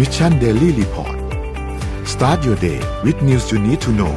[0.00, 1.18] Mission Daily Report
[2.12, 4.14] start your day with news you need to know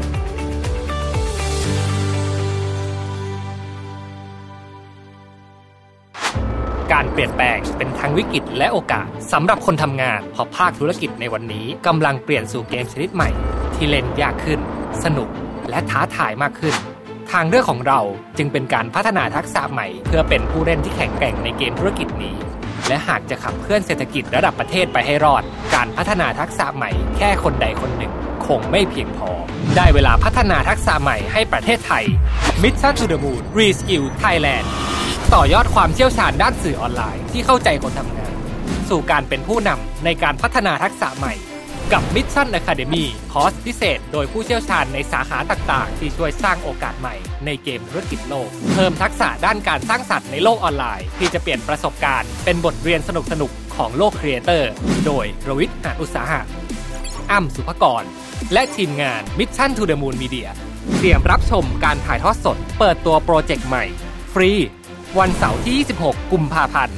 [6.92, 13.30] การเปลี่ยนแปลงเป็นทั้งวิกฤตและโอกาสสำหรับคนทำงานเพราะภาคธุรกิจในวันนี้กำลังเปลี่ยนสู่เกมชนิดใหม่
[13.76, 14.60] ที่เล่นยากขึ้น
[15.04, 15.30] สนุก
[15.70, 16.76] และท้าทายมากขึ้น
[17.32, 18.00] ทางเลือกของเรา
[18.38, 22.38] จึงเป็นการพัฒนาทักษะใหม่ เพื่อเป็นผู้เล่นที่แข็งแกร่งในเกมธุรกิจนี้
[22.88, 25.44] และหากจะขับเคลื่อนเศรษฐกิจระดับประเทศไปให้รอด
[25.76, 28.12] การพัฒนาทักษะใหม่แค่คนใดคนหนึ่ง
[28.48, 29.30] คงไม่เพียงพอ
[29.76, 32.04] ได้เวลาพัฒนาทักษะใหม่ให้ประเทศไทย
[32.62, 34.66] Mission to the Moon Reskill Thailand
[35.34, 38.34] ต่อยอดความเชี่ยวชาญด้านสื่อออนไลน์ที่เข้าใจคนทำงาน
[38.90, 41.34] สู่การเป็นผู้นำในการพัฒนาทักษะใหม่
[41.92, 47.16] กับ Mission Academy คอร์สพิเศษ โดยผู้เชี่ยวชาญในสาขาต่าง ๆ ที่ช่วยสร้างโอกาสใหม่
[47.46, 53.10] ในเกมธุรกิจโลก เพิ่มทักษะด้านการสร้างสรรค์ในโลกออนไลน์ ที่จะเปลี่ยนประสบการณ์เป็นบทเรียนส
[53.42, 54.72] นุกๆของโลกครีเอเตอร์
[55.06, 56.42] โดยรวิทย์หาอุตสาหะ
[57.32, 58.04] อ้ำสุภกร
[58.54, 60.48] และทีมงาน Mission to the Moon Media
[60.98, 63.86] เตรียมรับชมการถ่ายทอดสด เปิดตัวโปรเจกต์ใหม่
[64.34, 64.52] ฟรี
[65.20, 66.98] วันเสาร์ที่ 26 กุมภาพันธ์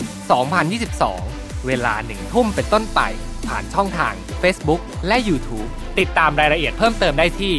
[0.84, 3.02] 2022 เวลาหนึ่งทุ่มเป็นต้นไป
[3.50, 7.54] ผ่านช่องทาง Facebook และ YouTube ติดตามรายละเอียดเพิ่มเติมได้ที่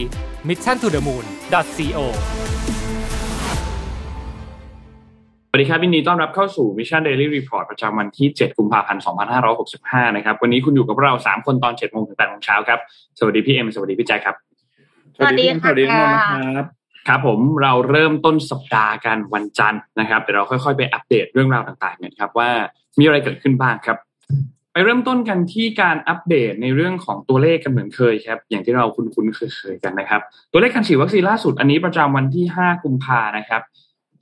[0.48, 2.00] mission to the moon co
[5.48, 9.02] สวัสดีครับวินดีต้อนรับเข้าสู่ Mission Daily Report ประจำวันที่ 7 กุมภาพันธ์
[9.58, 12.80] 2565 นะครับ วันนี้คุณอยู่กับเรา 3 คนตอน 7 โมงถึง 8 โมงเช้าครับ
[13.18, 14.36] สวัสดีพี่เอ็ม สวัสดีพี่แจ๊คครับ
[15.16, 16.10] สวัสดีค่ะสวัสดีทุกคน
[16.46, 16.66] นะครับ
[17.08, 22.50] ครับผม เราเริ่มต้นสัปดาห์กันวันจันทร์นะครับ เดี๋ยวเราค่อยๆ ไปอัปเดตเรื่องราวต่างๆกันครับว่า
[22.98, 23.98] มีอะไรเกิดขึ้นบ้างครับ
[24.76, 30.20] ไปเริ่มต้นกันที่การอัปเดตในเรื่องของตัวเลขกันเหมือนเคยครับ อย่างที่เราคุ้นๆเคยๆกันนะครับ
[30.52, 33.62] ตัวเลขการฉีดวัคซีนล่าสุดอันนี้ประจำวันที่ 5 กุมภานะครับ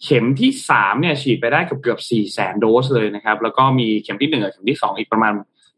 [0.03, 5.33] เข็มที่สามเนี่ยฉีดไปได้เกือบเกือบสี่แสนโดสเลยนะครับ แล้วก็มีเข็มที่หนึ่งกับเข็มที่สองอีกประมาณ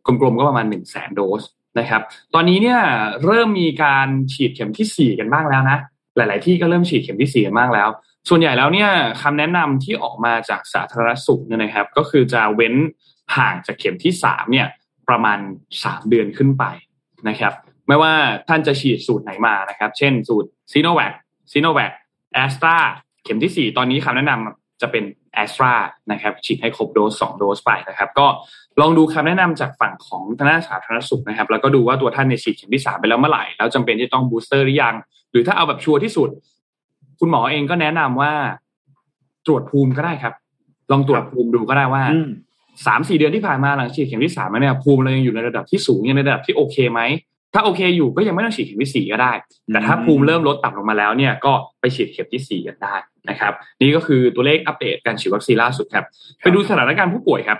[0.06, 1.42] กลมๆก็ประมาณหนึ่งแสนโดส
[1.78, 2.02] นะครับ
[2.34, 2.80] ตอนนี้เนี่ย
[3.24, 5.78] เริ่มมีการฉีดเข็มที่สี่กันบ้างแล้วนะ
[6.16, 7.88] หลาย ๆ ที่ก็เริ่มฉีดเข็มที่สี่กันบ้างแล้ว
[8.28, 8.90] ส่วนใหญ่แล้วเนี่ย
[9.22, 12.74] คำแนะนำที่ออกมาจากสาธารณสุขเนี่ยนะครับ ก็คือจะเว้น
[13.36, 14.66] ห่างจากเข็มที่สามเนี่ย
[15.08, 15.38] ประมาณ
[15.84, 16.64] สามเดือนขึ้นไป
[17.28, 17.52] นะครับ
[17.88, 18.12] ไม่ว่า
[18.48, 21.12] ท่านจะฉีดสูตรไหนมานะครับ เช่นสูตรซีโนแวค
[21.52, 21.92] ซีโนแวค
[22.34, 22.76] แอสตรา
[23.24, 25.04] เข็มที่สี่ตอนนี้คำแนะนำจะเป็น
[25.34, 25.72] แอสตรา
[26.12, 28.26] นะครับฉีดให้ครบโดสสองโดสไปนะครับ ก็
[28.80, 34.94] ลองดูคำแนะนำจากฝั่งของทางด้านสาธารณสุขนะครับ แล้วก็ดูว่าตัวท่านเนี่ยฉีดเข็มที่สามไปแล้วเมื่อไหร่ แล้วจำเป็นที่ต้อง booster หรือยัง
[35.30, 36.28] หรือถ้าเอาแบบ sure ที่สุด
[37.18, 38.32] คุณหมอเองก็แนะนำว่า
[39.46, 40.34] ตรวจภูมิก็ได้ครับ
[40.92, 42.02] ลองตรวจภูมิดูก็ได้ว่า
[42.86, 47.00] สามสี่เดือนที่ผ่านมาหลังฉีดเข็มที่สามแล้วเนี่ยภูมิเรายังอยู่ในระดับที่สูงยังในระดับที่โอเคไหม
[47.54, 49.32] ถ้าโอเคอยู่ก็ยังไม่ต้องฉีดเข็มที่สี่ก็ได้
[49.72, 52.94] แต่ถ้าภูมิเริ่มลดต่ำลงมาแล้วเนี่ยก็ไปฉีดเข็มที่สี่กันได้
[53.28, 56.04] นะครับ นี่ก็คือตัวเลขอัปเดตการฉีดวัคซีนล่าสุดครับ
[56.40, 57.58] ไปดูสถานการณ์ผู้ป่วยครับ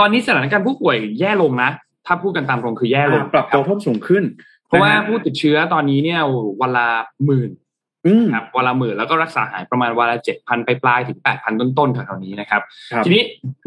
[0.00, 1.70] ตอนนี้สถานการณ์ผู้ป่วยแย่ลงนะ
[2.06, 4.24] ถ้าพูดกันตามตรงคือแย่ลงอ่าปรับตัวเพิ่มสูงขึ้น
[4.66, 6.20] เพราะว่านะฮผู้ติดเชื้อตอนนี้เนี่ย
[6.60, 6.88] วันละ
[7.24, 7.65] หมื่นอืม
[8.34, 12.62] ครับวันละหมื่นแล้วก็รักษาหายประมาณวันละเจ็ดพันไปปลายๆถึงแปดพันต้นๆแถวๆนี้นะครับ
[12.92, 13.22] ครับทีนี้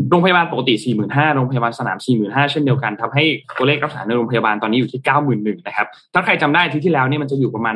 [0.09, 0.73] โรงพยาบาลปกติ
[1.05, 3.23] 45,000โรงพยาบาลสนาม45,000เช่นเดียวกันทำให้
[3.57, 7.75] ตัวเลขรักษาในโรงพยาบาลตอนนี้อยู่ที่91,000นะครับถ้าใครจำได้อาที่ที่แล้วเนี่ยมันจะอยู่ประมาณ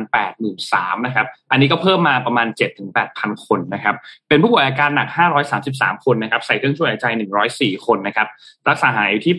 [0.52, 2.46] 83,000นะครับอันนี้ก็เพิ่มมาประมาณ
[2.96, 3.94] 7-8,000คนนะครับ
[4.28, 5.08] เป็นผู้ป่วยอาการหนัก
[5.56, 7.06] 533คนนะครับใส่เครื่องช่วยหายใจ
[7.46, 8.26] 104คนนะครับ
[8.68, 9.34] รักษาหายอยู่ที่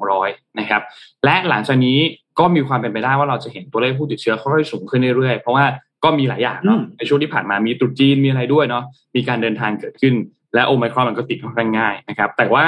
[0.00, 0.82] 8,200นะครับ
[1.24, 1.98] และหลังจากนี้
[2.38, 5.64] ก็มีความเป็นไปได้ว่าเราจะเห็นตัวเลขผู้ติดเชื้อค่อยๆสูงขึ้นเรื่อยๆเพราะว่า
[6.04, 8.84] ก็มีหลายอย่างเนาะอืมในช่วงที่ผ่านมามีตรุษจีนมีอะไรด้วยเนาะ
[9.14, 10.14] มีการเดินทางเกิดขึ้น
[10.54, 12.66] และโอไมครอนมันก็ติดค่อนข้างง่ายนะครับ แต่ว่า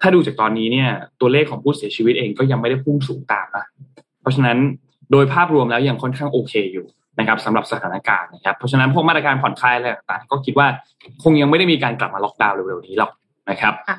[0.00, 0.88] ถ้าดูจากตอนนี้เนี่ย
[1.20, 3.64] ตัวเลขของผู้เสียชีวิตเองก็ยังไม่ได้พุ่งสูงตามนะ
[4.20, 4.58] เพราะฉะนั้น
[5.12, 6.86] โดยภาพรวมแล้วยังค่อนข้างโอเคอยู่
[7.18, 10.66] นะครับสำหรับสถานการณ์นะครับเพราะฉะนั้นพวกมาตรการผ่อนคลายอะไรต่างๆก็คิดว่า
[11.22, 13.12] คงยังไม่ได้มีการกลับมาล็อกดาวน์เร็วๆนี้หรอก
[13.50, 13.96] นะครับค่ะ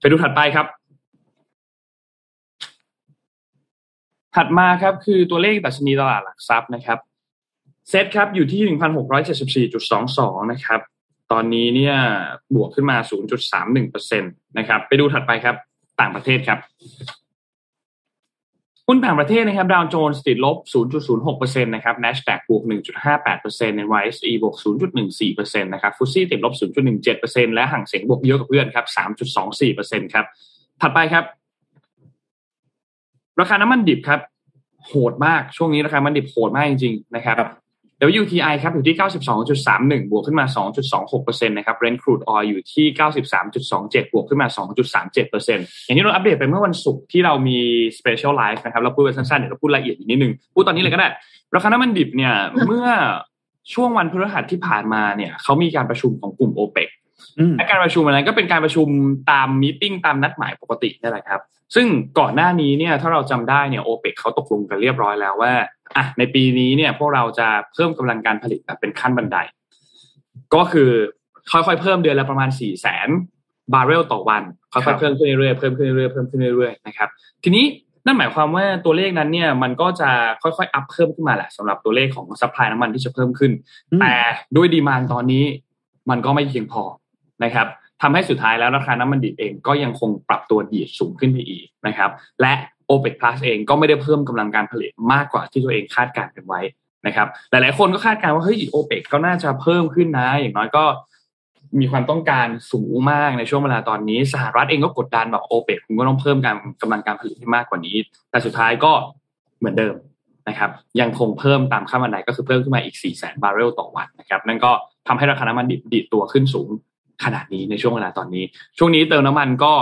[0.00, 0.66] ไปดูถัดไปครับ
[4.36, 6.98] ถัดมาครับคือตัวเลขดัชนีตลาดหลักทรัพย์นะครับ
[7.88, 10.80] เซตครับอยู่ที่หนึ่งพันหกร้อยเจ็ดสิบสี่จุดสองสองนะครับ
[11.32, 11.94] ตอนนี้เนี่ย
[12.54, 15.56] บวกขึ้นมาศูนย์จุดสามหนึ่งเปอร์เซ็นตนะครับ ไปดูถัดไปครับ
[16.00, 16.58] ต่างประเทศครับ
[18.86, 20.56] หุ้นต่างประเทศนะครับดาวโจนส์ติดลบ
[21.10, 22.62] 0.06%นะครับ NASDAQ บวก
[23.24, 24.54] 1.58% NYSE บวก
[25.12, 26.54] 0.14%นะครับฟุตซี่ติดลบ
[27.04, 28.86] 0.17%และห่างเสียงบวกเยอะกับเพื่อนครับ
[29.50, 30.26] 3.24%ครับ
[30.80, 31.24] ถัดไปครับ
[33.40, 34.20] ราคาน้ำมันดิบครับ
[34.86, 37.36] โหดมากช่วงนี้ราคาน้ำมันดิบโหดมากจริงๆนะครับ
[38.08, 38.96] WTI ครับอยู่ที่
[39.52, 40.46] 92.31 บวกขึ้นมา
[40.96, 42.86] 2.26%นะครับ Brent crude oil อยู่ที่
[43.48, 44.48] 93.27 บวกขึ้นมา
[45.06, 47.58] 2.37%อย่างที่เราอัปเดตไปเมื่อวันศุกร์ที่เรามี
[47.98, 51.08] special live นะครับ เราพูดไปสั้นๆ เดี๋ยวเราพูดละเอียดอีกนิดนึง พูดตอนนี้เลยก็ได้
[51.54, 52.34] ราคาน้ำมันดิบเนี่ย
[52.66, 52.86] เมื่อ
[53.72, 56.88] ช่วงวันพฤหัสที่ผ่านมาเนี่ยเขามีการประชุมของกลุ่ม OPEC
[57.38, 58.88] อืมและการประชุมอันนั้นก็เป็นการประชุม
[59.30, 61.40] ตามมีติ้งตามนัดหมายปกตินี่แหละครับ
[61.74, 61.86] ซึ่ง
[62.18, 65.52] ก่อนหน้านี้เนี่ยถ้าเราจำได้เนี่ยโอเปกเขาตกลงกันเรียบร้อยแล้วว่า
[65.96, 69.36] อะในปีนี้เนี่ยพวกเราจะเพิ่มกำลังการผลิตแบบเป็นขั้นบันได
[70.54, 70.90] ก็คือ
[71.52, 73.08] ค่อยๆเพิ่มเดือนละประมาณ4ี่แสน
[73.72, 74.42] บาร์เรลต่อวัน
[74.72, 77.08] ค่ครัอยบๆเพิ่มขึ้นเรื่อยๆเพิ่มขึ้นเรื่อยๆเพิ่มขึ้นเรื่อยๆนะครับ
[77.44, 77.64] ทีนี้
[78.06, 80.10] นั่นหมายความว่าตัวเลขนั้นเนี่ยมันก็จะ
[80.42, 83.52] ค่อยๆ up เพิ่มขึ้นมาแหละสำหรับตัวเลขของ supply น้ำมันที่จะเพิ่มขึ้น
[83.90, 84.14] อืมแต่
[84.56, 85.44] ด้วย demand ตอนนี้
[86.10, 86.82] มันก็ไม่เพียงพอ
[87.44, 87.66] นะครับ
[88.02, 92.10] ทำให้สุดท้ายแล้วราคาน้ำมันดิบเองก็ยังคงปรับตัวดีดสูงขึ้นไปอีกนะครับ
[92.40, 92.52] และ
[92.90, 96.60] OPEC Plus เองก็ไม่ได้เพิ่มกำลังการผลิตมากกว่าที่ตัวเองคาดการณ์กันไว้
[97.06, 100.84] นะครับ หลายๆ คนก็คาดการณ์ว่าเฮ้ย OPEC ก็น่าจะเพิ่มขึ้นนะ อย่างน้อยก็
[101.80, 107.96] มีความต้องการสูงมากในช่วงเวลาตอนนี้ สหรัฐเองก็กดดันบอก OPEC คุณก็ต้องเพิ่มการกำลังการผลิตให้มากกว่านี้
[108.30, 108.92] แต่สุดท้ายก็
[109.58, 109.94] เหมือนเดิม
[110.48, 110.70] นะครับ
[111.00, 114.70] ยังคงเพิ่มตามค่ามันไดก็คือเพิ่มขึ้นมาอีก 4 0 0แสนบาร์เรลต่อวันนะครับ นั่นก็
[115.06, 116.68] ทำให้ราคาน้ำมันดิบดีดตัวขึ้นสูง
[117.24, 118.44] ขนาดนี้ในช่วงเวลาตอนนี้
[118.78, 119.72] ช่วงนี้เติมน้ำมันก็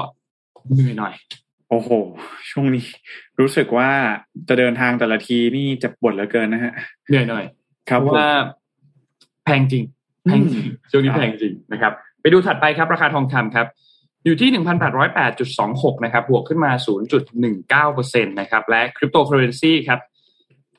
[0.75, 1.15] เหนื่อยหน่อย
[1.71, 1.91] โอ้โห
[2.51, 2.87] ช่วงนี้
[3.41, 3.91] รู้สึกว่า
[4.49, 6.73] จะเดินทางแต่ละทีนี่เจ็บปวดเหลือเกินนะฮะ
[7.09, 7.45] เหนื่อยหน่อย
[7.91, 8.31] ครับเพราะผมว่า
[9.45, 9.85] แพงจริง
[10.25, 13.67] แพงจริงอืมช่วงนี้ครับแพงจริงนะครับ ไปดูถัดไปครับราคาทองคำครับ
[14.25, 14.51] อยู่ที่
[15.27, 16.71] 1,808.26นะครับบวกขึ้นมา
[17.47, 20.01] 0.19%นะครับ และคริปโตเคอเรนซีครับ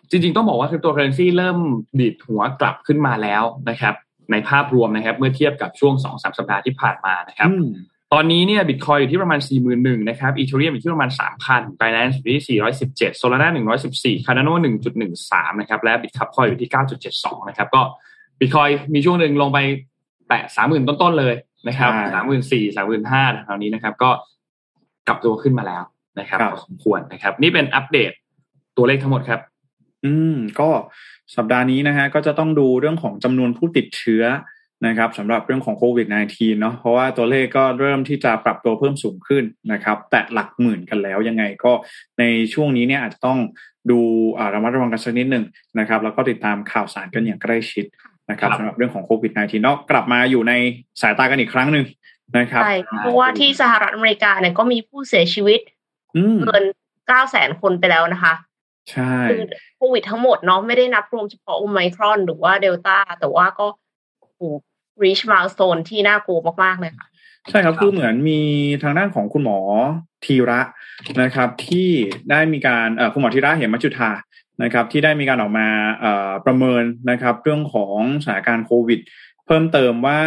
[0.10, 1.58] จริง ๆ ต้องบอกว่าคริปโตเคอเรนซีเริ่ม
[2.00, 3.96] ดีดหัวกลับขึ้นมาแล้วนะครับ
[4.32, 7.68] ในภาพรวมนะครับ เมื่อเทียบกับช่วง2-3สัปดาห์ที่ผ่านมานะครับอืม
[8.14, 9.40] ตอนนี้เนี่ยบิตคอยอยู่ที่ประมาณ
[9.74, 11.10] 41,000นะครับ Ethereum อยู่ที่ประมาณ
[11.46, 13.48] 3,000 Binance อยู่ที่ 417 Solana
[13.88, 14.54] 114 Cardano
[15.08, 16.72] 1.13 นะครับ และ Bitcoin อยู่ที่
[17.10, 17.82] 9.72 นะครับ ก็
[18.40, 19.58] บิตคอยมีช่วงหนึ่งลงไป
[20.28, 21.36] แตะ 30,000 ต้นๆเลย
[21.68, 22.22] นะครับใช่
[22.74, 24.10] 34,000 35,000แถวนี้นะครับ ก็
[25.08, 25.84] กลับตัวขึ้นมาแล้ว
[26.20, 28.12] นะครับครับพอสมควรนะครับ นี่เป็นอัปเดต
[28.78, 29.40] ตัวเลขทั้งหมดครับ
[30.06, 30.70] อืม ก็
[31.36, 34.24] สัปดาห์นี้นะฮะก็จะต้องดูเรื่องของจำนวนผู้ติดเชื้อ
[34.88, 41.72] นะครับสำหรับเรื่องของโควิด -19 เนาะเพราะว่าตัวเลขก็เริ่มที่จะปรับตัวเพิ่มสูงขึ้นนะครับ แตะหลักหมื่นกันแล้วยังไงก็
[42.20, 42.24] ใน
[42.54, 43.40] ช่วงนี้เนี่ยอาจจะต้อง
[43.92, 44.00] ดู
[44.38, 45.46] อ่าระมัดระวังกันสักนิดหนึ่ง
[45.80, 47.86] นะครับ แล้วก็ติดตามข่าวสารกันอย่างใกล้ชิด
[48.30, 50.54] นะครับครับสำหรับเรื่องของโควิด -19 เนาะกลับมาอยู่ใน
[51.02, 51.86] สายตากันอีกครั้งหนึ่ง
[52.38, 55.60] นะครับใช่เพราะว่าที่สหรัฐอเมริกาเนี่ยก็มีผู้เสียชีวิต
[56.16, 56.64] อืมเกิน
[57.08, 58.34] เก้าแสนคนไปแล้วนะคะ
[58.92, 59.44] ใช่คือ
[59.78, 63.68] โควิดทั้งหมดเนาะไม่ได้นับรวมเฉพาะโอไมครอนหรือว่าเดลต้าแต่ว่าก็
[64.38, 64.50] โอ้
[65.04, 67.08] reach milestone ที่น่ากลัวมากๆเลยค่ะ
[67.50, 68.42] ใช่ครับคือเหมือนมี
[68.84, 69.60] ทางด้านของคุณหมอ
[70.26, 70.60] ธีระ
[71.22, 71.90] นะครับ ที่
[72.32, 74.12] ได้มีการเอ่อคุณหมอธีระเหมจุธา
[74.64, 75.68] นะครับ ที่ได้มีการออกมา
[76.00, 79.00] เอ่อประเมินนะครับ เรื่องของสถานการณ์โควิด
[79.46, 80.22] เพิ่มเติมว่า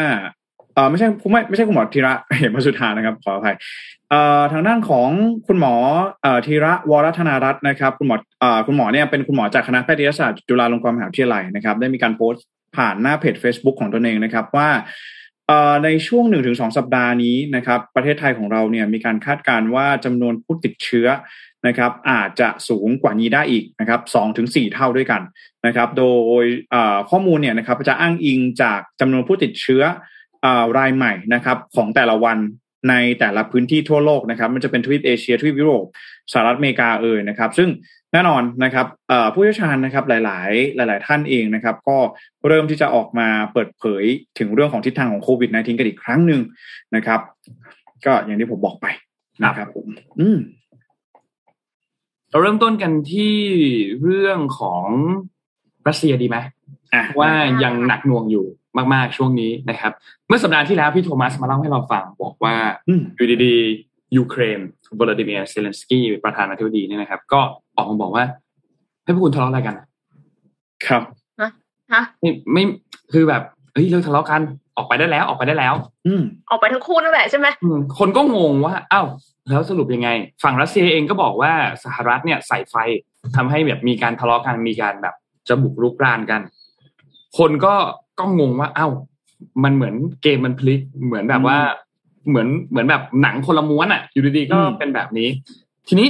[0.75, 3.57] เออไม่ใช่ไม่ไม่ใช่คุณหมอธีระเหมจุธานะครับขออภัย
[4.11, 5.09] เอ่อทางด้านของ
[5.47, 5.75] คุณหมอ
[6.23, 12.45] เอ่อธีระวรัธนารัตน์นะครับ คุณหมอเอ่อคุณหมอเนี่ยเป็นคุณหมอจากคณะแพทยศาสตร์จุฬาลงกรณ์มหาวิทยาลัยนะครับ ได้มีการโพสต์
[12.77, 14.71] ผ่านหน้าเพจ Facebook ของตนเองนะครับว่า
[15.85, 21.09] ในช่วงหนึ่งถึงสองสัปดาห์นี้นะครับ ประเทศไทยของเราเนี่ยมีการคาดการณ์ว่าจำนวนผู้ติดเชื้อ
[21.67, 25.23] นะครับอาจจะสูงกว่านี้ได้อีกนะครับสองถึงสี่เท่าด้วยกัน
[25.67, 26.05] นะครับ โด
[26.43, 26.45] ย
[27.11, 29.83] ข้อมูลเนี่ยนะครับจะอ้างอิงจากจำนวนผู้ติดเชื้อ
[30.45, 30.47] อ
[30.79, 32.39] รายใหม่นะครับของแต่ละวัน
[32.89, 35.85] ในแต่ละพื้นที่ทั่วโลกนะครับ มันจะเป็นทวีปเอเชียทวีปยุโรป
[36.33, 37.69] สหรัฐอเมริกาเอ่ยนะครับ ซึ่ง
[38.13, 41.99] แน่นอนนะครับเอ่อผู้เชี่ยวชาญนะครับหลาย ๆ หลาย ๆ ท่านเองนะครับ ก็
[42.49, 44.05] เริ่มที่จะออกมาเปิดเผย
[44.39, 46.41] ถึงเรื่องของทิศทางของโควิด -19 กันอีกครั้งหนึ่ง
[46.97, 47.21] นะครับ
[48.07, 48.87] ก็อย่างที่ผมบอกไป
[49.43, 49.87] นะครับผม
[50.21, 50.39] อืม
[52.31, 53.35] เราเริ่มต้นกันที่
[54.03, 54.87] เรื่องของ
[55.89, 56.37] รัสเซียดีไหม
[56.95, 57.31] อะว่า
[57.63, 58.47] ยังหนักหน่วงอยู่
[58.95, 59.93] มากๆช่วงนี้นะครับ
[60.29, 62.55] เมื่อสัปดาห์ที่แล้วพี่โทมัสมาเล่าให้เราฟังบอกว่า
[62.89, 64.61] อืมอยู่ดีๆยูเครน
[64.99, 67.41] วลาดิเมียร์เซเลนสกี้ประธานาธิบดีเนี่ยนะครับ ก็
[67.77, 68.25] ออกมาบอกว่า
[69.05, 69.87] ให้พวกคุณทะเลาะอะไรกันอะ
[70.87, 71.03] ครับ
[71.93, 72.65] ฮะไม่ไม่
[73.13, 74.43] คือแบบเฮ้ยเลิกทะเลาะกัน
[74.77, 75.75] ออกไปได้แล้วออกไปได้แล้ว
[76.07, 79.07] อืมออกไปทั้งคู่นั่นแหละใช่ไหมอืมคนก็งงว่าอ้าว
[79.51, 80.09] แล้วสรุปยังไง
[80.43, 81.53] ฝั่งรัสเซียเองก็บอกว่า
[81.85, 82.75] สหรัฐเนี่ยใส่ไฟ
[83.37, 85.15] ทำให้แบบมีการทะเลาะกันมีการแบบ
[85.49, 86.41] จะบุกรุกรานกัน
[87.39, 87.75] คนก็
[88.19, 88.93] ก็งงว่าอ้าว
[89.65, 91.59] มันเหมือนเกมมันพลิกเหมือนแบบว่า
[92.29, 95.29] เหมือนเหมือนแบบหนังคนละม้วนอะ อยู่ดีๆก็อืมเป็นแบบนี้
[95.89, 96.09] ทีนี้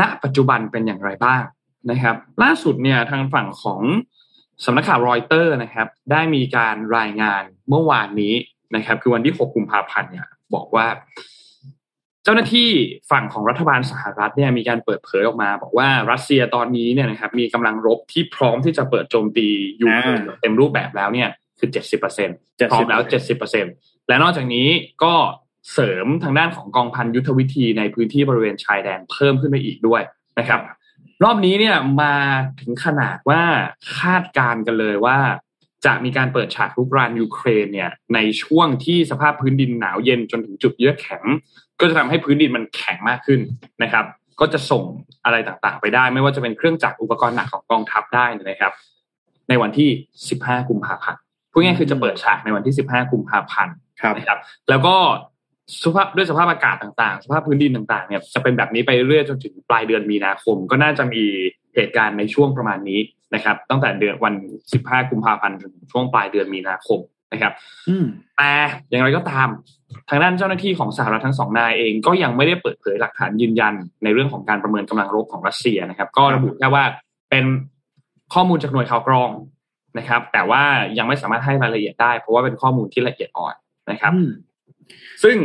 [0.00, 1.42] ณปัจจุบันเป็นอย่างไรบ้าง
[1.90, 3.80] นะครับ ล่าสุดเนี่ยทางฝั่งของ
[4.64, 8.34] สำนักข่าวรอยเตอร์นะครับ ได้มีการรายงานเมื่อวานนี้
[8.76, 10.86] นะครับ คือวันที่ 6 กุมภาพันธ์เนี่ย บอกว่า
[12.24, 12.68] เจ้าหน้าที่
[13.10, 19.48] ฝั่งของรัฐบาลสหรัฐเนี่ยมีการเปิดเผยออกมา บอกว่ารัสเซียตอนนี้เนี่ยนะครับมีกำลังรบที่พร้อมที่จะเปิดโจมตี
[19.80, 22.36] ยูเครนเต็มรูปแบบแล้วเนี่ยคือเจ็ดสิบเปอร์เซ็นต์
[22.70, 23.72] พร้อมแล้วเจ็ดสิบเปอร์เซ็นต์
[24.08, 24.68] และนอกจากนี้
[25.04, 25.14] ก็
[25.72, 30.02] เสริมทางด้านของกองพันยุทธวิธีในพื้นที่บริเวณชายแดนเพิ่มขึ้นไปอีกด้วย
[30.38, 30.60] นะครับ
[31.24, 32.14] รอบนี้เนี่ยมา
[32.60, 33.42] ถึงขนาดว่า
[33.98, 35.18] คาดการณ์กันเลยว่า
[35.86, 41.24] จะมีการเปิดฉากรุกรานยูเครนเนี่ยในช่วงที่สภาพพื้นดินหนาวเย็นจนถึงจุดเยือกแข็ง
[41.82, 43.40] ก็จะทำให้พื้นดินมันแข็งมากขึ้น
[43.82, 44.04] นะครับ
[44.40, 44.84] ก็จะส่ง
[45.24, 48.72] อะไรต่างๆ ไปได้ ไม่ว่าจะเป็นเครื่องจักรอุปกรณ์หนักของกองทัพได้นะครับ
[49.48, 49.90] ในวันที่
[50.30, 51.20] 15 กุมภาพันธ์
[51.52, 54.38] พูดง่ายๆคือจะเปิดฉากในวันที่ 15 กุมภาพันธ์ครับนะครับ
[54.70, 54.96] แล้วก็
[55.82, 61.22] สภาพด้วยสภาพอากาศต่างๆ สภาพพื้นดินต่างๆเนี่ยจะเป็นแบบนี้ไปเรื่อยๆจนถึงปลายเดือนมีนาคม ก็น่าจะมี
[61.74, 63.00] เหตุการณ์ในช่วงประมาณนี้
[63.34, 64.34] นะครับ ตั้งแต่เดือนวัน
[64.72, 66.98] 15 กุมภาพันธ์จนถึงช่วงปลายเดือนมีนาคม
[67.32, 67.52] นะครับ
[67.88, 68.04] อืม
[68.36, 68.50] แต่
[68.90, 69.48] อย่างไรก็ตาม
[70.08, 73.74] ทางด้านเจ้าหน้าที่ของสหรัฐทั้งสองนายเองก็ยังไม่ได้เปิดเผยหลักฐานยืนยัน
[74.04, 76.84] ในเรื่องของการประเมินกำลังรบของรัสเซียนะครับ ก็ระบุแค่ว่า
[77.30, 77.44] เป็น
[78.34, 79.30] ข้อมูลจากหน่วยข่าวกรอง
[79.98, 80.62] นะครับ แต่ว่า
[80.98, 83.54] ยังไม่สามารถให้รายละเอียดได้ เพราะว่าเป็นข้อมูลที่ละเอียดอ่อน
[83.90, 84.30] นะครับอืม
[85.22, 85.36] ซึ่ง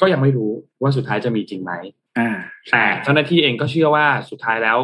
[0.00, 0.50] ก็ยังไม่รู้
[0.82, 1.72] ว่าสุดท้ายจะมีจริงไหม
[2.18, 2.30] อ่า
[2.70, 4.78] แต่เจ้าหน้าที่เองก็เชื่อว่าสุดท้ายแล้ว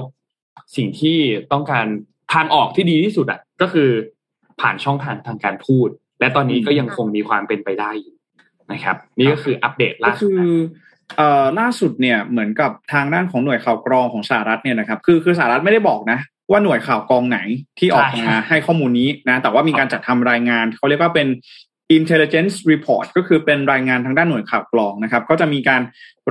[0.77, 1.19] สิ่งที่
[1.53, 1.87] ต้องการ
[2.35, 3.91] ทางออกที่ดีที่สุดอะก็คือ
[4.61, 5.89] ผ่านช่องทางทางการพูด
[6.21, 8.15] และตอนนี้ก็ยังคงมีความเป็นไปได้อยู่
[8.73, 10.61] นะครับ นี่ก็คืออัปเดตก็ล่าสุคืดอ
[11.17, 16.19] เอ่อล่าสุดเนี่ยเหมือนกับทางด้านของหน่วยข่าวกรองของสหรัฐเนี่ยนะครับคือคือสหรัฐไม่ได้บอกนะ
[16.51, 17.41] ว่าหน่วยข่าวกรองไหน
[17.79, 21.29] ที่ออกมาให้ข้อมูลนี้นะ แต่ว่ามีการจัดทำรายงานเขาเรียกว่าเป็น
[21.99, 25.83] intelligence report ก็คือเป็นรายงานทางด้านหน่วยข่าวกรองนะครับ ก็จะมีการ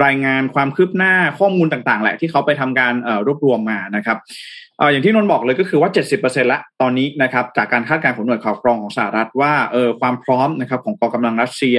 [0.04, 4.18] รายงานความคืบหน้าข้อมูลต่างๆ แหละที่เขาไปทำการเอ่อรวบรวมมานะครับ
[4.67, 11.78] เอ่ออย่างที่นนบอกเลยก็คือว่า 70%ละตอนนี้นะครับจากการคาดการณ์ของหน่วยข่าวกรองของสหรัฐว่าเออความพร้อมนะครับของกองกำลังรัสเซีย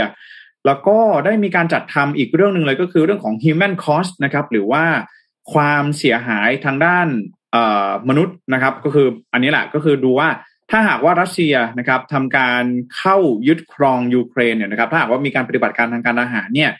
[0.67, 4.85] แล้วก็ได้มีการจัดทำอีกเรื่องหนึ่งเลยก็คือเรื่องของ human cost นะครับหรือว่า
[5.52, 7.09] ความเสียหายทางด้าน
[7.52, 10.28] เอ่อมนุษย์นะครับ ก็คืออันนี้แหละก็คือดูว่า
[10.71, 12.64] ถ้าหากว่ารัสเซียนะครับทำการ
[12.99, 16.71] เข้ายึดครองยูเครนเนี่ยนะครับถ้าหากว่ามีการปฏิบัติการทางการทหารเนี่ย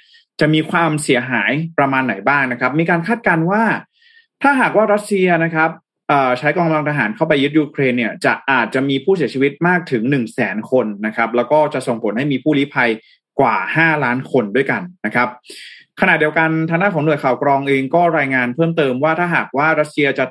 [0.41, 3.63] จะมีความเสียหายประมาณไหนบ้างนะครับ มีการคาดการณ์ว่า
[4.43, 5.71] ถ้าหากว่ารัสเซียนะครับ
[6.39, 12.91] ใช้กองกำลังทหารเข้าไปยึดยูเครนเนี่ยจะอาจจะมีผู้เสียชีวิตมากถึง1นึ่งแสนคนนะครับแล้วก็จะส่งผลให้มีผู้ลี้ภัย
[13.41, 15.29] กว่า 5 ล้านคนด้วยกันนะครับ
[16.01, 20.25] ขณะเดียวกันทางด้านของหน่วยข่าวกรองเองก็รายงานเพิ่มเติมว่าถ้าหากว่ารัสเซียจะ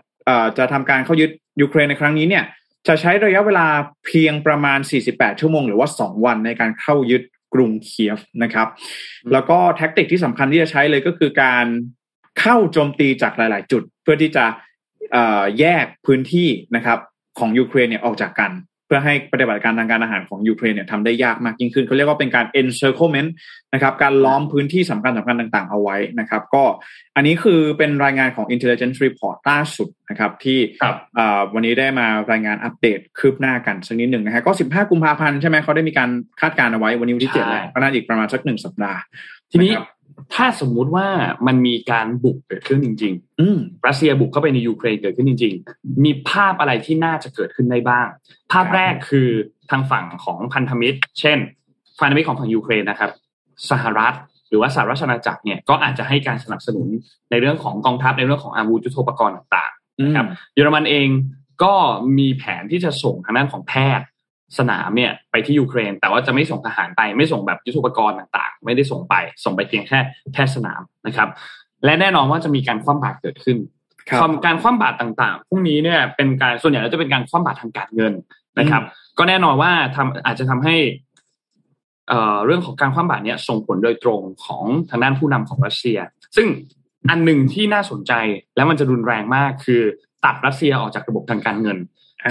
[0.58, 1.32] จะทำการเข้ายึด
[1.62, 2.44] ยูเครนในครั้งนี้เนี่ย
[2.88, 3.68] จะใช้ระยะเวลา
[4.06, 4.80] เพียงประมาณ
[5.10, 7.22] 48 ชั่วโมง หรือว่า 2 วันในการเข้ายึด
[7.54, 8.68] กรุงเคียฟนะครับ
[9.32, 11.66] แล้วก็แท็กติกที่สำคัญที่จะใช้เลยก็คือการ
[12.40, 14.46] เข้าโจมตีจากหลาย ๆ จุด เพื่อที่จะ
[15.60, 17.00] แยกพื้นที่นะครับ
[17.40, 18.54] ของยูเครนเนี่ยออกจากกัน
[18.88, 23.30] เพื่อให้ปฏิบัติการทางการอาหารของยูเครนเนี่ยทำได้ยากมากยิ่งขึ้นเขาเรียกว่าเป็นการ encirclement
[23.74, 26.64] นะครับการล้อมพื้นที่สำคัญสำคัญต่างๆ เอาไว้นะครับ ก็
[27.16, 36.10] อันนี้คือเป็นรายงานของ intelligence report ล่าสุดนะครับ ที่ครับอ่าวันนี้ได้มารายงานอัปเดตคืบหน้ากันสักนิดหนึ่งนะฮะก็ 15 กุมภาพันธ์ใช่ไหมเขาได้มีการ
[36.42, 39.00] คาดการณ์เอาไว้วันนี้วันที่ใช่เจ็ดแล้วก็น่าจะอีกประมาณสักหนึ่งสัปดาห์
[39.52, 39.88] ทีนี้ะครับ
[40.34, 41.08] ถ้าสมมุติว่า
[41.48, 48.08] มันมีการบุกเกิดขึ้นจริงอืมๆรัสเซียบุกเข้าไปในยูเครนเกิดขึ้นจริง ๆ มีภาพอะไรที่น่าจะเกิดขึ้นได้บ้าง
[48.52, 49.30] ภาพครับแรกคือ
[49.70, 51.38] ทางฝั่งของพันธมิตร เช่น
[52.00, 53.12] พันธมิตรของฝั่งยูเครนนะครับ
[53.70, 54.16] สหรัฐ
[54.50, 56.88] หรือว่าสหรัฐอาณาจักรเนี่ยก็อาจจะให้การสนับสนุน
[57.32, 61.08] ในเรื่องของกองทัพในเรื่องของอาวุธยุทโธปกรณ์ต่างๆอืมครับ เยอรมันเอง
[61.64, 61.74] ก็
[62.18, 64.06] มีแผนที่จะส่งทางด้านของแพทย์
[64.58, 70.00] สนามเนี่ยไปที่ยูเครน แต่ว่าจะไม่ส่งทหารไปไม่ส่งแบบยุทโธปกรณ์ต่าง ๆ ไม่ได้ส่งไป ส่งไปเพียงแค่
[70.34, 71.30] แพทย์สนามนะครับ
[71.86, 73.58] และแน่นอนว่าจะมีการคว่ำบาตรเกิดขึ้น
[74.10, 78.14] ครับความการคว่ำบาตรต่างๆพวกนี้เนี่ยเป็นการส่วนใหญ่แล้วจะเป็นการคว่ำบาตรทางการเงิน
[78.60, 78.84] นะครับ
[79.18, 80.76] ก็แน่นอนว่าทำอาจจะทำให้
[82.10, 86.00] เอ่อเรื่องของการคว่ำบาตรเนี่ยส่งผลโดยตรงของทางด้านผู้นำของรัสเซีย
[86.36, 86.48] ซึ่ง
[87.10, 88.14] อันหนึ่งที่น่าสนใจ
[88.56, 89.82] และมันจะรุนแรงมากคือ
[90.26, 91.78] ตัดรัสเซียออกจากระบบทางการเงิน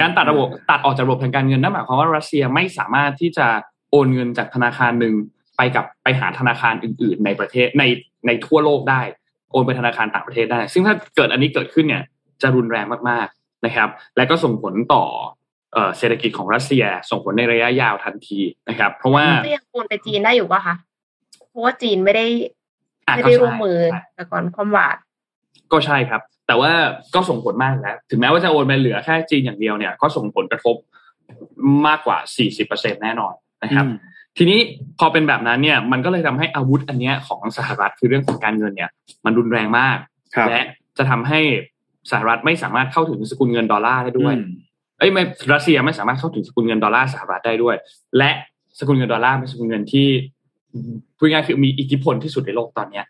[0.01, 3.47] การตัดระบบตัดออกจากระบบทางการเงินนั่นหมายความว่ารัสเซียไม่สามารถที่จะ
[3.91, 5.15] โอนเงินจากธนาคารหนึ่ง
[5.57, 7.85] ไปกับไปหาธนาคารอื่น ๆ ในประเทศใน
[8.27, 9.01] ในทั่วโลกได้
[9.53, 12.03] โอนไปธนาคารต่างประเทศได้ ซึ่งถ้าเกิดอันนี้เกิดขึ้นเนี่ย
[12.43, 15.05] จะรุนแรงมากๆนะครับ และก็ส่งผลต่อ
[15.73, 20.77] เอ่อเศรษฐกิจของรัสเซียส่งผลในระยะยาวทันทีนะครับ เพราะว่าก็ยังโอนไปจีนได้อยู่ป่ะคะ
[21.49, 22.27] เพราะว่าจีนไม่ได้
[23.07, 24.97] อะไม่ก็ได้ใช่ร่วมมือใช่แต่ก่อนความบาด
[25.73, 26.73] ก็ใช่ครับ แต่ว่า
[27.15, 30.77] ก็ส่งผลมากแล้วถึงแม้ว่าจะโอนไปเหลือแค่จีนอย่างเดียวเนี่ย ก็ส่งผลกระทบ
[31.87, 32.19] มากกว่า
[32.61, 33.97] 40%แน่นอนนะครับอืม
[34.39, 34.59] ทีนี้
[34.99, 38.91] พอเป็นแบบนั้นเนี่ย มันก็เลยทำให้อาวุธอันเนี้ยของสหรัฐคือเรื่องของการเงินเนี่ย
[39.25, 39.97] มันรุนแรงมาก
[40.35, 40.63] ครับและ
[40.99, 41.41] จะทำให้
[42.11, 44.49] สหรัฐไม่สามารถเข้าถึงสกุลเงินดอลลาร์ได้ด้วยอืม
[44.99, 45.23] เอ้ยไม่
[45.53, 47.77] รัสเซียไม่สามารถเข้าถึงสกุลเงินดอลลาร์สหรัฐได้ด้วย
[48.19, 48.31] และ
[48.79, 50.09] สกุลเงินดอลลาร์เป็นสกุลเงินที่
[51.17, 53.05] พูดง่ายๆคือมีอิทธิพลที่สุดในโลกตอนเนี้ย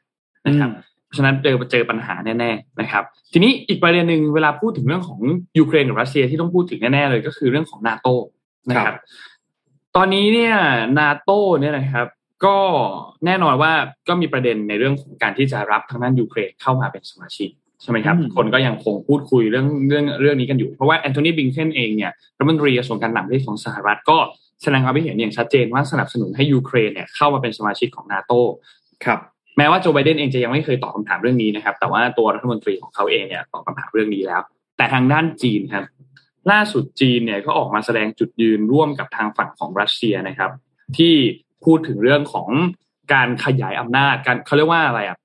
[0.46, 0.70] นะครับ
[1.06, 5.20] เพราะฉะนั้นเจอเจอปัญหาแน่ๆนะครับ ทีนี้อีกประเด็นหนึ่งเวลาพูดถึงเรื่องของ
[5.58, 8.08] ยูเครนกับรัสเซียที่ต้องพูดถึงแน่ๆเลยก็คือเรื่องของนาโต
[8.68, 8.98] นะคครัรับบ
[9.96, 10.54] ตอนนี้เนี่ย
[10.98, 12.06] นาโตเนี่ยนะครับ
[12.44, 12.56] ก็
[13.26, 13.72] แน่นอนว่า
[14.08, 17.50] ก็มีประเด็นในเรื่องของการที่จะรับทางด้านยูเครนเข้ามาเป็นสมาชิก
[17.82, 24.18] ใช่ไหมครับอืมคนก็ยังคงพูดคุยเรื่องเรื่องเรื่องนี้กันอยู่ เพราะว่าแอนโทนีบิงเคนเองเนี่ยรัฐมนตรีกระทรวงการต่างประเทศของสหรัฐก็
[24.62, 28.32] แสดงความคิดเห็นอย่างชัดเจนว่าสนับสนุนให้ยูเครนเนี่ยเข้ามาเป็นสมาชิกของนาโต
[29.04, 29.20] ครับ
[29.56, 34.40] แม้ว่าโจไบเดนเองจะยังไม่เคยตอบคำถามเรื่องนี้นะครับ แต่ว่าตัวรัฐมนตรีของเขาเองเนี่ยตอบคำถามเรื่องนี้แล้ว
[34.76, 35.84] แต่ทางด้านจีนครับ
[36.50, 40.50] ล่าสุดจีนเนี่ยก็ออกมาแสดงจุดยืนร่วมกับทางฝั่งของรัสเซียนะครับ
[40.98, 41.14] ที่
[41.64, 42.48] พูดถึงเรื่องของ
[43.12, 45.18] การขยายอำนาจการเขาเรียกว่าอะไรอะ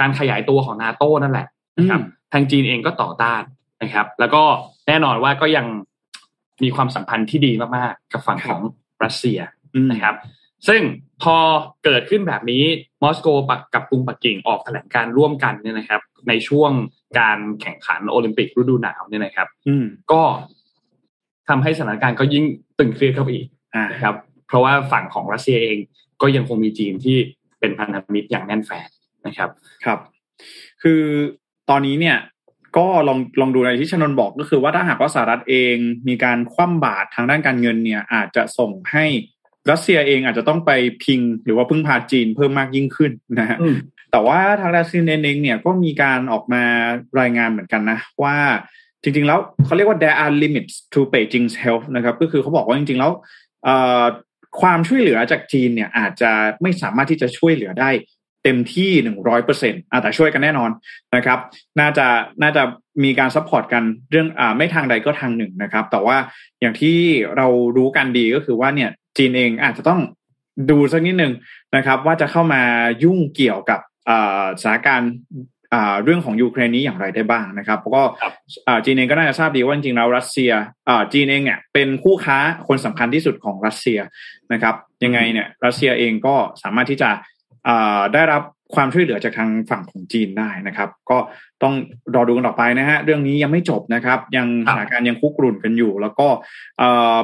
[0.00, 1.46] การขยายตัวของนาโต้นั่นแหละ
[1.78, 2.02] นะครับ
[2.32, 3.42] ทางจีนเองก็ต่อต้าน
[3.82, 4.42] นะครับ แล้วก็
[4.88, 5.66] แน่นอนว่าก็ยัง
[6.62, 8.60] มีความสัมพันธ์ที่ดีมากๆ กับฝั่งของ
[9.04, 9.38] รัสเซีย
[9.74, 10.14] อืมนะครับ
[10.68, 10.82] ซึ่ง
[11.22, 11.36] พอ
[11.84, 12.64] เกิดขึ้นแบบนี้
[13.02, 16.70] มอสโกปักกับกรุงปักกิ่งออกแถลงการร่วมกันเนี่ยนะครับ ในช่วง
[17.18, 20.22] การแข่งขันโอลิมปิกฤดูหนาวเนี่ยนะครับ อืมก็
[21.48, 22.44] ทำให้สถานการณ์ก็ยิ่ง
[22.78, 24.14] ตึงเครียดเข้าไปอีกอ่านะครับ
[24.46, 25.78] เพราะว่าฝั่งของรัสเซียเอง
[26.22, 27.16] ก็ยังคงมีจีนที่
[27.60, 28.88] เป็นพันธมิตรอย่างแน่นแฟน
[29.26, 29.50] นะครับ
[29.84, 29.98] ครับ
[30.82, 31.02] คือ
[31.70, 32.18] ตอนนี้เนี่ย
[32.78, 35.76] ก็ลองลองดูในที่ชนนบอกก็คือว่าถ้าหากว่าสหรัฐเอง
[36.08, 39.04] มีการคว่ำบาตรทางด้านการเงินเนี่ย อาจจะส่งให้
[39.70, 40.70] รัสเซียเองอาจจะต้องไป
[41.04, 43.76] พิงหรือว่าพึ่งพาจีนเพิ่มมากยิ่งขึ้นนะฮะอืม
[44.12, 46.62] แต่ว่าทางรัสเซียเองเนี่ยก็มีการออกมา
[47.20, 48.36] รายงานเหมือนกันนะ ว่า
[49.02, 53.12] จริง ๆ แล้วเขาเรียกว่า there are limits to Beijing's help นะครับ ก็คือเขาบอกว่าจริง ๆ แล้ว
[53.64, 54.04] เอ่อ
[54.60, 56.30] ความช่วยเหลือจากจีนเนี่ยอาจจะ
[56.62, 57.90] ไม่สามารถที่จะช่วยเหลือได้
[58.44, 60.70] เต็มที่หนึ่งร้อยเปอร์เซ็นต์แต่ช่วยกันแน่นอน
[61.16, 61.38] นะครับ
[61.80, 62.06] น่าจะ
[62.42, 62.62] น่าจะ
[63.04, 66.16] มีการ support กันเรื่องอ่าไม่ทางใดก็ทางหนึ่งนะครับ แต่ว่า
[66.60, 66.96] อย่างที่
[67.36, 70.00] เรารู้กันดีก็คือว่าเนี่ยจีนเองอาจจะต้อง
[70.70, 71.32] ดูสักนิดหนึ่ง
[71.76, 72.62] นะครับ ว่าจะเข้ามา
[73.02, 75.12] ยุ่งเกี่ยวกับอ่าสถานการณ์
[75.74, 78.32] อ่าเรื่องของยูเครนนี้อย่างไรได้บ้างนะครับแล้วก็ครับ
[78.66, 80.50] อ่าจีนเองก็น่าจะทราบดีว่าจริงๆแล้วรัสเซีย
[80.88, 82.38] อ่าจีนเองเนี่ยเป็นคู่ค้า
[82.68, 83.98] คนสำคัญที่สุดของรัสเซีย
[84.52, 84.74] นะครับ
[85.04, 87.10] ยังไงเนี่ยรัสเซียเองก็สามารถที่จะ
[87.68, 88.42] อ่าได้รับ
[88.74, 91.18] ความช่วยเหลือจากทางฝั่งของจีนได้นะครับ ก็
[91.62, 91.74] ต้อง
[92.14, 96.28] รอดูกันต่อไปนะฮะเรื่องนี้ยังไม่จบนะครับ ยังครัสบถานการณ์ยังคุกรุ่นกันอยู่ แล้วก็
[96.78, 97.18] เอ่อ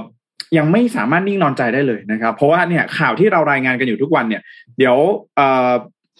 [0.58, 4.42] ยังไม่สามารถนิ่งนอนใจได้เลยนะครับ เพราะว่าเนี่ยข่าวที่เรารายงานกันอยู่ทุกวันเนี่ย
[4.78, 4.96] เดี๋ยว
[5.36, 5.72] เอ่อ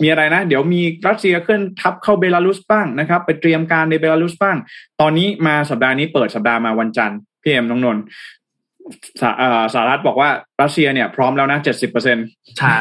[0.02, 4.57] มีอะไรนะ เดี๋ยวมีรัสเซียเคลื่อนทัพเข้าเบลารุสบ้างนะครับ ไปเตรียมการในเบลารุสบ้าง
[5.01, 8.03] ตอนนี้มาสัปดาห์นี้เปิดสัปดาห์มาวันจันทร์พี่เอ็มน้องนนท์
[9.20, 10.31] สหเอ่อสหรัฐบอกว่า
[10.62, 12.16] รัสเซียเนี่ยพร้อมแล้วนะเจ็ดสิบเปอร์เซ็น
[12.59, 12.79] ใช่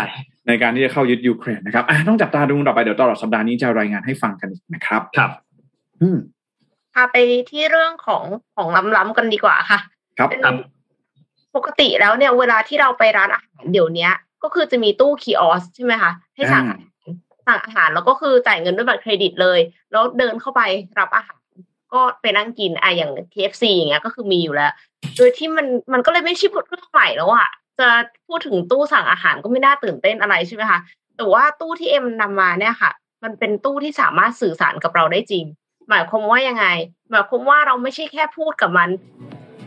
[0.47, 5.31] ในการที่จะเข้ายึดยูเครนนะครับอะต้องจับตาดูต่อไปเดี๋ยวตลอดสัปดาห์นี้จะรายงานให้ฟังกันอีกนะครับ ครับ
[6.01, 6.17] อืม
[6.93, 7.15] พาไป
[7.51, 8.23] ที่เรื่องของ
[8.55, 9.79] ของล้ำๆกันดีกว่าค่ะ
[10.17, 10.55] ครับเป็นครับ
[11.55, 16.77] ปกติแล้วเนี่ย เวลาที่เราไปร้านอาหารเดี๋ยวเนี้ยก็คือจะมีตู้คีออสใช่ไหมคะให้สั่งอ่า
[17.47, 19.59] สั่งอาหารแล้วก็คือจ่ายเงินด้วยบัตรเครดิตเลย
[19.91, 20.61] แล้วเดินเข้าไป
[20.99, 21.39] รับอาหาร
[21.93, 24.71] ก็ไปนั่งกินอะอย่าง KFC อย่างเงี้ยก็คือมีอยู่แล้ว
[25.17, 27.89] โดยที่มันมันก็เลยไม่ใช่เรื่องใหม่แล้วอะ จะ
[28.27, 30.79] พูดถึงตู้สั่งอาหารก็ไม่น่าตื่นเต้นอะไรใช่ไหมคะ
[31.17, 32.91] แต่ว่าตู้ที่เอ็มนำมาเนี่ยค่ะ
[33.23, 35.45] มันเป็นตู้ที่สามารถสื่อสารกับเราได้จริง
[35.89, 36.65] หมายความว่ายังไง
[37.09, 38.89] หมายความว่าเราไม่ใช่แค่พูดกับมัน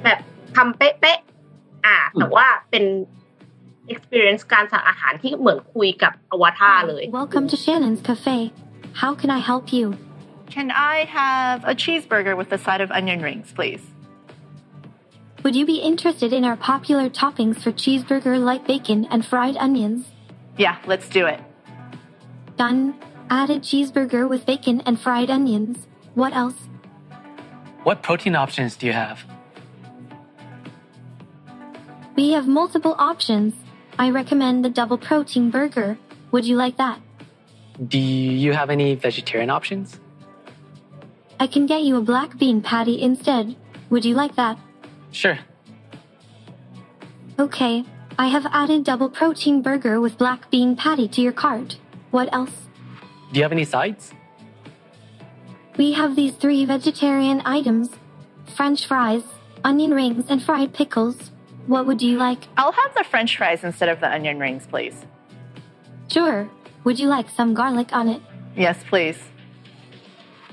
[0.05, 0.19] แบบ
[0.57, 2.85] ทำเป๊ะๆอ่า แต่ว่าเป็น
[3.93, 8.39] experience การสั่งอาหารที่เหมือนคุยกับอวตารเลย Welcome to Shannon's Cafe.
[9.03, 9.87] How can I help you?
[10.55, 13.85] Can I have a cheeseburger with a side of onion rings, please?
[15.47, 20.09] Would you be interested in our popular toppings for cheeseburger like bacon and fried onions?
[20.57, 21.39] Yeah, let's do it.
[22.57, 22.97] Done.
[23.31, 25.87] Added cheeseburger with bacon and fried onions.
[26.15, 26.57] What else?
[27.85, 29.23] What protein options do you have?
[32.17, 33.55] We have multiple options.
[34.01, 35.97] I recommend the double protein burger.
[36.33, 36.99] Would you like that?
[37.87, 40.01] Do you have any vegetarian options?
[41.39, 43.55] I can get you a black bean patty instead.
[43.91, 44.59] Would you like that?
[45.13, 45.39] Sure.
[47.39, 47.85] Okay.
[48.19, 51.77] I have added double protein burger with black bean patty to your cart.
[52.11, 52.69] What else?
[53.33, 54.13] Do you have any sides?
[55.77, 57.91] We have these three vegetarian items
[58.55, 59.23] French fries,
[59.65, 61.31] onion rings, and fried pickles.
[61.67, 62.49] What would you like?
[62.57, 65.05] I'll have the french fries instead of the onion rings, please.
[66.09, 66.49] Sure.
[66.85, 68.23] Would you like some garlic on it?
[68.57, 69.19] Yes, please.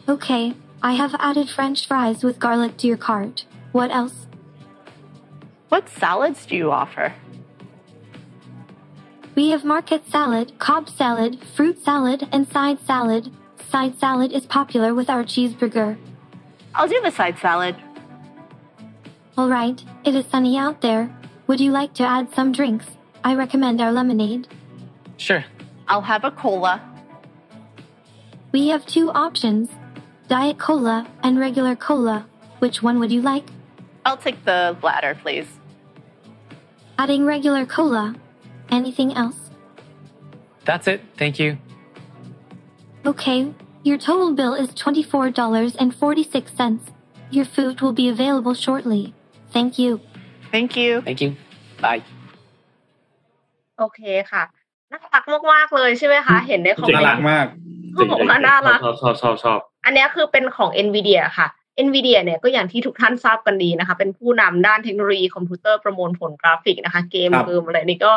[0.10, 0.54] Okay.
[0.82, 3.46] I have added French fries with garlic to your cart.
[3.72, 4.28] What else?
[5.74, 7.16] What salads do you offer?
[9.34, 13.32] We have market salad, cob salad, fruit salad, and side salad.
[13.72, 15.98] Side salad is popular with our cheeseburger.
[16.76, 17.76] I'll do the side salad.
[19.36, 21.10] Alright, it is sunny out there.
[21.48, 22.86] Would you like to add some drinks?
[23.24, 24.48] I recommend our lemonade.
[25.18, 25.44] Sure.
[25.88, 26.84] I'll have a cola.
[28.52, 29.70] We have two options
[30.28, 32.28] Diet Cola and regular cola.
[32.60, 33.46] Which one would you like?
[34.06, 35.48] I'll take the latter, please
[37.03, 38.15] Adding regular cola.
[38.71, 39.37] Anything else?
[40.65, 41.03] That's it.
[41.17, 41.57] Thank you.
[43.07, 43.53] Okay.
[43.85, 46.81] Your total bill is $24.46.
[47.31, 49.15] Your food will be available shortly.
[49.53, 50.01] Thank you.
[50.51, 51.03] Thank you.
[51.03, 51.37] Thank you.
[51.81, 52.03] Bye.
[53.79, 54.01] โอเค
[54.33, 54.43] ค่ะ
[54.93, 57.47] น่ารักมากๆเลยใช่ไหมคะ เห็นในคอมเม น่าน รัก ต์ มาก
[57.93, 61.49] เขาบอกว่าน่ารัก ชอบชอบชอบชอบ อันเนี้ยคือเป็นของ NVIDIA ค่ะ
[61.86, 68.12] NVIDIA เนี่ยก็อย่างที่ทุกท่านทราบกันดีนะคะ เป็นผู้นำด้านเทคโนโลยีคอมพิวเตอร์ประมวลผลกราฟิกนะคะ เกมครับเกมอะไรนี่ก็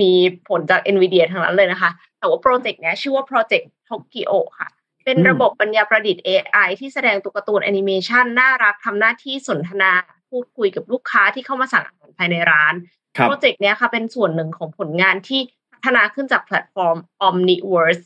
[0.00, 0.12] มี
[0.48, 4.68] ผลจาก NVIDIA ทั้งนั้นเลยนะคะ แต่ว่าโปรเจกต์เนี้ยชื่อว่าโปรเจกต์ Tokyo ค่ะ
[5.04, 9.92] เป็นระบบปัญญาประดิษฐ์ AI ที่แสดงตัวการ์ตูนแอนิเมชันน่ารักทำหน้าที่สนทนา
[10.30, 12.74] พูดคุยกับลูกค้าที่เข้ามาสั่งอาหารภายในร้าน
[13.16, 15.40] ครับโปรเจกต์เนี้ยค่ะเป็นส่วนหนึ่งของผลงานที่
[15.72, 18.02] พัฒนาขึ้นจากแพลตฟอร์ม Omniverse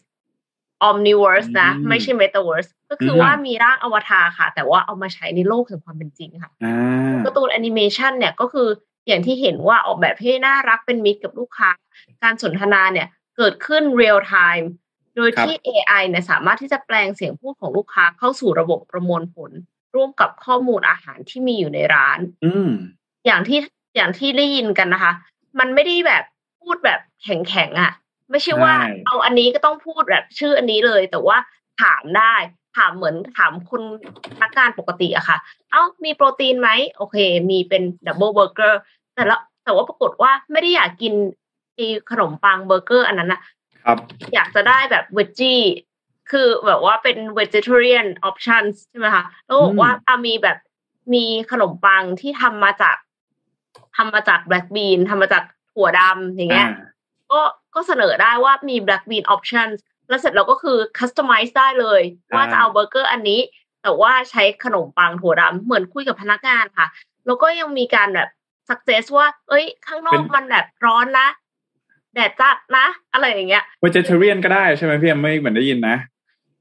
[0.89, 8.69] Omniverse นะอืมไม่ใช่ Metaverse ก็คือว่ามีร่างอวตารค่ะ แต่ว่าเอามาใช้ในโลกแห่งความเป็นจริงค่ะอ่าการ์ตูนแอนิเมชันเนี่ยก็คือ
[9.07, 11.71] อย่างที่เห็นว่าออกแบบให้น่ารักเป็นมิตรกับลูกค้า
[12.23, 14.71] การสนทนาเนี่ยเกิดขึ้น real-time
[15.17, 19.51] โดยที่ AI เนี่ยสามารถที่จะแปลงเสียงพูดของลูกค้าเข้าสู่ระบบประมวลผล
[19.95, 22.69] ร่วมกับข้อมูลอาหารที่มีอยู่ในร้าน อืม
[23.27, 23.59] อย่างที่
[23.97, 25.13] อย่างที่ได้ยินกันนะคะ
[25.59, 26.25] มันไม่ได้แบบ
[26.61, 27.93] พูดแบบแข็งๆอะ่ะ
[28.31, 31.37] ไม่ใช่ว่าใช่เอาอันนี้ก็ต้องพูดแบบชื่ออันนี้เลย แต่ว่า
[31.83, 32.35] ถามได้
[32.77, 33.83] ถามเหมือนถามคน
[34.37, 35.39] พนักงานปกติอะค่ะ
[35.71, 37.17] เอ้ามีโปรตีนไหมโอเค
[37.51, 38.81] มีเป็น double เบอร์เกอร์
[39.15, 41.15] แต่ละแต่ว่าปรากฏว่าไม่ได้อยากกิน
[41.75, 43.41] ไอ้ขนมปังเบอร์เกอร์อันนั้นอะ
[43.85, 43.99] ครับ
[44.35, 45.61] อยากจะได้แบบเวจจี้
[46.31, 50.59] คือแบบว่าเป็น vegetarian options ใช่ไหมคะแล้วบอกว่าอะมีแบบ
[51.15, 52.97] มีขนมปังที่ทำมาจาก
[53.97, 56.69] ทำมาจาก black bean ทำมาจากถั่วดำอย่างเงี้ย
[57.33, 57.41] ก็
[57.75, 59.77] ก็เสนอได้ว่ามี black bean options
[60.09, 63.41] แล้วเสร็จเราก็คือ customize ได้เลยอ่าว่าจะเอาเบอร์เกอร์อันนี้
[63.83, 66.87] แต่ว่าใช้ขนมปังถั่วดำเหมือนคุยกับพนักงานค่ะ
[67.27, 68.29] แล้วก็ยังมีการแบบ
[68.69, 71.29] suggest ว่า เอ้ย ข้างนอกมันแบบร้อนนะ
[72.15, 75.97] แดดจัดนะ อะไรอย่างเงี้ย vegetarian ก็ได้ใช่ไหมพี่เอ็มไม่เหมือนได้ยินนะ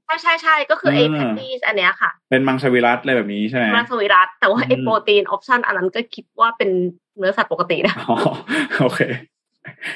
[0.06, 6.70] ใช่ใช่ใช่ก็คือไอ้อ่าแพนดี้อันเนี้ยค่ะ เป็นมังสวิรัตอะไรแบบนี้ใช่ไหมมาสวิรัตแต่ว่าไอ้อืมโปรตีนออปชันอันนั้นก็คิดว่าเป็น
[7.18, 8.18] เนื้อสัตว์ปกตินะอ๋อ
[8.82, 9.02] โอเค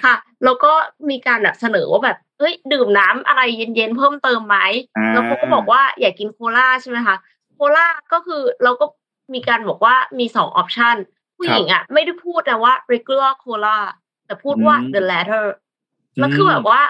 [0.03, 0.71] ค่ะ แล้วก็
[1.09, 4.57] มีการแบบเสนอว่าแบบเอ้ยดื่มน้ำอะไรเย็นๆเพิ่มเติมไหม
[4.97, 7.15] อ่าแล้วเขาก็บอกว่าอย่ากินโคลาใช่ไหมคะ
[7.53, 8.85] โคลาก็คือเราก็
[9.33, 10.95] มีการบอกว่ามีสองออปชัน
[11.37, 13.77] ผู้หญิงอะ ไม่ได้พูดนะว่า regular cola
[14.25, 15.45] แต่พูดว่าอืม the latter
[16.19, 16.81] แล้วคือแบบว่า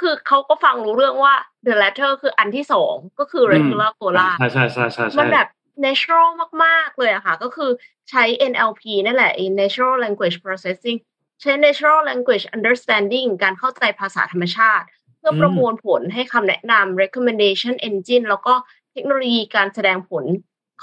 [0.00, 1.34] คือเขาก็ฟังรู้เรื่องว่า
[1.66, 5.48] the latter คืออันที่สองก็คือ regular cola ใช่ใช่ใช่ใช่ใช่มันแบบ
[5.86, 6.28] natural
[6.64, 7.70] มาก ๆ เลยอะค่ะ ก็คือ
[8.10, 10.98] ใช้ NLP นั่นแหละ natural language processing
[11.40, 14.86] ใช้ natural language understanding การเข้าใจภาษาธรรมชาติ
[15.18, 18.54] เพื่อประมวลผลให้คำแนะนำ recommendation engine แล้วก็
[18.92, 20.24] เทคโนโลยีการแสดงผล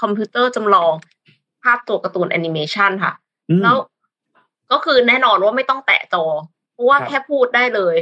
[0.00, 0.92] คอมพิวเตอร์จำลอง
[1.62, 3.12] ภาพตัวการ์ตูนแอนิเมชันค่ะ
[3.50, 3.76] อืมแล้ว
[4.72, 6.24] ก็คือแน่นอนว่าไม่ต้องแตะจอ
[6.72, 7.96] เพราะว่าครับแค่พูดได้เลย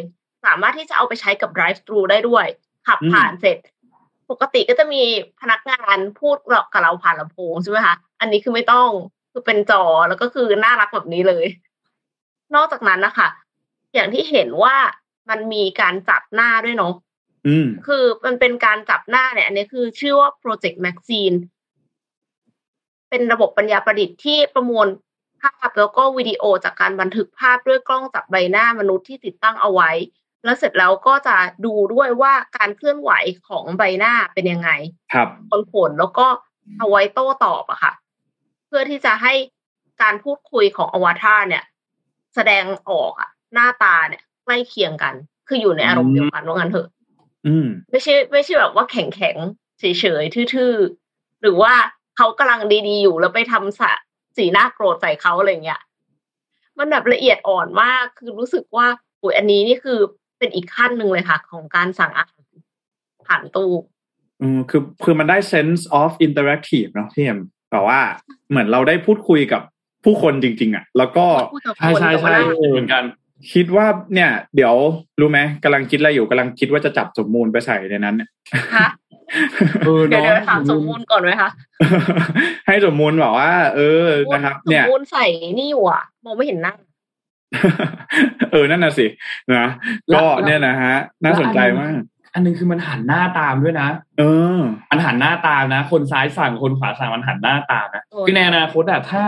[0.44, 2.46] สามารถที่จะเอาไปใช้กับ drive thru ได้ด้วย
[2.86, 3.58] ขับอืมผ่านเสร็จ
[4.30, 5.02] ปกติก็จะมี
[5.40, 6.36] พนักงานพูด
[6.72, 8.88] กับเราผ่านลำโพงใช่ไหมคะ อันนี้คือไม่ต้อง
[9.32, 11.46] คือเป็นจอแล้วก็คือน่ารักแบบนี้เลย
[12.54, 13.28] นอกจากนั้นนะคะ
[13.94, 14.76] อย่างที่เห็นว่า
[15.28, 16.94] มันมีการจับหน้าด้วยเนาะ
[17.46, 21.37] อืมคือมันเป็นการจับหน้าเนี่ยอันนี้คือชื่อว่า Project Maxine
[23.11, 24.87] เป็นระบบปัญญาประดิษฐ์ที่ประมวล
[25.42, 29.90] ภาพแล้วก็วิดีโอจากการบันทึกภาพด้วยกล้องจับใบหน้ามนุษย์ที่ติดตั้งเอาไว้
[30.44, 33.11] แล้วเสร็จแล้วก็จะดูด้วยว่าการเคลื่อนไหว
[33.48, 34.70] ของใบหน้าเป็นยังไง
[35.12, 36.26] ครับผลผลแล้วก็
[36.78, 37.92] เอาไว้โต้ตอบอะค่ะ
[38.66, 39.35] เพื่อที่จะให้
[40.02, 41.64] การพูดคุยของอวตารเนี่ย
[42.37, 45.14] แสดงออกอะหน้าตาเนี่ยใกล้เคียงกัน
[45.49, 46.88] คืออยู่ในอารมณ์เดียวกันว่างั้นเถอะ
[47.46, 49.85] อืมไม่ใช่ ไม่ใช่แบบว่าแข็งแข็งๆเฉ
[50.20, 51.72] ยๆทื่อๆ หรือว่า
[52.16, 53.92] เขากำลังดีๆ อยู่แล้วไปทำสะ
[54.37, 55.81] สีหน้าโกรธใส่เขาอะไรเงี้ย
[56.79, 58.87] มันแบบละเอียดอ่อนมากคือรู้สึกว่า
[59.22, 59.99] อุยอันนี้นี่คือ
[60.38, 62.53] เป็นอีกขั้นหนึ่งเลยค่ะ ของการสั่งอาหาร
[63.27, 63.72] ผ่านตู้
[64.40, 67.99] อืมคือคือมันได้ sense of interactive เนาะพี่เอ็มแต่ว่า
[68.49, 69.62] เหมือนเราได้พูดคุยกับ
[70.06, 73.04] ผู้คนจริง ๆ อะ แล้วก็พูดกับใช่คนใช่แต่ว่าใช่เหมือนกัน
[73.52, 74.74] คิดว่าเนี่ย เดี๋ยว
[75.20, 78.28] รู้ไหมกำลังคิดอะไรอยู่กำลังคิดว่าจะจับสมมูลไปใส่ในนั้นเนี่ย
[78.74, 78.88] ฮะ
[79.86, 81.50] เออเดี๋ยวเนาะเดี๋ยวถามสมมูลก่อนไหมคะ
[82.66, 85.24] ให้สมมูลบอกว่า เออนะครับสมเนี่ยมูลใส่
[85.58, 86.74] นี่อยู่อะมองไม่เห็นหน้า
[88.52, 89.06] เออนั่นน่ะสิ
[89.54, 89.68] นะ
[90.14, 92.00] ก็เนี่ยนะฮะ น่าสนใจมาก
[92.32, 93.88] อันหนึงคือมันหันหน้าตามด้วยนะ
[94.18, 94.22] เอ
[94.56, 94.58] อ
[94.90, 99.24] มันหันหน้าตามนะ คนซ้ายสั่งคนขวาสั่งมันหันหน้าตามนะโอ้ยคือในอนาคตอะถ้า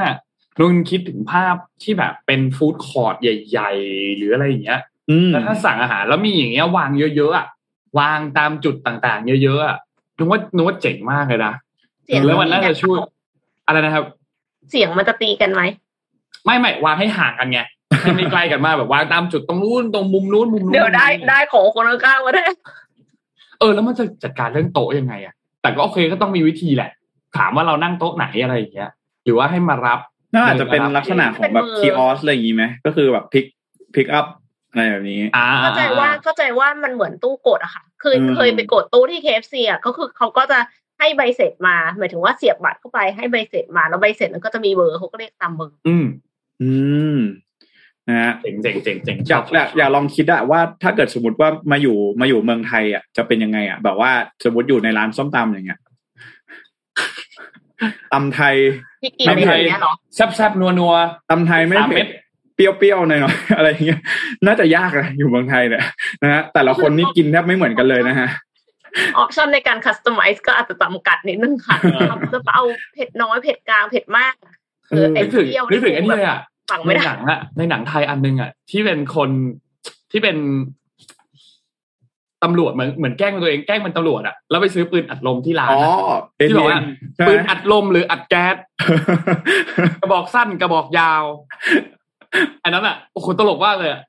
[0.61, 7.47] นุ่นคิดถึงภาพที่แบบเป็นฟู้ดคอร์ทใหญ่ ๆ หรืออะไรอย่างเงี้ยอืมแล้วถ้าสั่งอาหารแล้วมีอย่างเงี้ยวางเยอะๆอะ
[7.99, 9.77] วางตามจุดต่างๆ เยอะๆอะ
[10.17, 11.55] นึกว่านึกว่าเจ๋งมากเลยนะ
[12.05, 12.99] เสียงแล้วมันน่าจะช่วย
[13.67, 14.05] อะไรนะครับ
[14.71, 15.63] เสียงมันจะตีกันไหม
[16.45, 17.61] ไม่ไม่วางให้ห่างกันไง
[18.01, 22.47] ให้ไม่ใกล้กันมากแบบวางตามจุดตรงนู้นตรงมุมนู้นมุมนู้นเดี๋ยวได้ได้ของคนข้างๆมาได้
[23.59, 26.91] เออแล้วมันจะจัดการเรื่องโต๊ะยังไงอะแต่ก็โอเคก็ต้องมีวิธีแหละ
[27.37, 28.91] ถามว่าเรานั่งโต๊ะไหนอะไรอย่างเงี้ย
[29.25, 30.01] หรือว่าให้มารับ
[30.35, 33.45] น่าจะเป็นลักษณะของแบบคีออสอะไรอย่างนี้ไหมก็คือแแบบ pick
[33.95, 34.27] pick up
[34.71, 40.59] อะไรแบบนี้อ่าเข้าใจว่าเข้าใจว่ามันเหมือนตู้กดอะค่ะคืออืมเคยไปกดตู้ที่ KFC อะก็คือเขาก็จะ
[40.99, 46.07] ให้ใบเสร็จมา หมายถึงว่าเสียบบัตรเข้าไปให้ใบเสร็จมา แล้วใบเสร็จมันก็จะมีเบอร์เขาก็เรียกตามเบอร์อืม
[46.63, 46.71] อื
[47.17, 54.11] มนะฮะเจ๋งเจ๋งเจ๋งเจ๋งอยากอยากอยากลองคิดอะว่าถ้าเกิดสมมติว่ามาอยู่มาอยู่เมืองไทยอะจะเป็นยังไงอะแบบว่า
[54.45, 55.81] สมมติอยู่ในร้านส้มตำอย่างเงี้ย
[58.13, 58.55] ตำไทย
[59.03, 60.95] ที่กินในอย่างเงี้ยเหรอแซ่บแซ่บนัวนัว
[61.31, 62.09] ตำไทยไม่สามเม็เผ็ดด
[62.55, 64.01] เปรี้ยวๆหน่อยๆอะไรอย่างเงี้ย
[64.47, 65.85] น่าจะยากนะอยู่เมืองไทยเนี่ย
[66.23, 68.29] นะฮะแต่ละคนนี่กินแทบไม่เหมือนกันเลยนะฮะ
[69.19, 71.77] ออปชันในการคัสตอมไมซ์ก็อาจจะจำกัดนิดนึงค่ะ
[72.33, 72.65] จะเอา
[72.95, 74.35] เผ็ดน้อยเผ็ดกลางเผ็ดมาก
[74.89, 76.39] คือไอ้นึกถึงเปรี้ยวนึกถึงไอ้นี่เลยอะ
[76.71, 79.31] ฝังในไม่ได้หนังอะในหนังไทยอันนึงอะที่เป็นคน
[80.11, 80.37] ที่เป็น
[82.45, 88.55] ตำรวจเหมือนเหมือนแกล้งตัวเองแกล้งเป็นตำรวจอะแล้วไปซื้อปืนอัดลมที่ร้านอ๋ออะเอ็นที่บอกเอ็ว่านใช่ไหปืมนอัดลมหรืออัดแก๊ส
[90.01, 91.23] กระบอกสั้นกระบอกยาว
[92.65, 94.01] อันนั้นอะโอ้โหตลกมากเลยอะ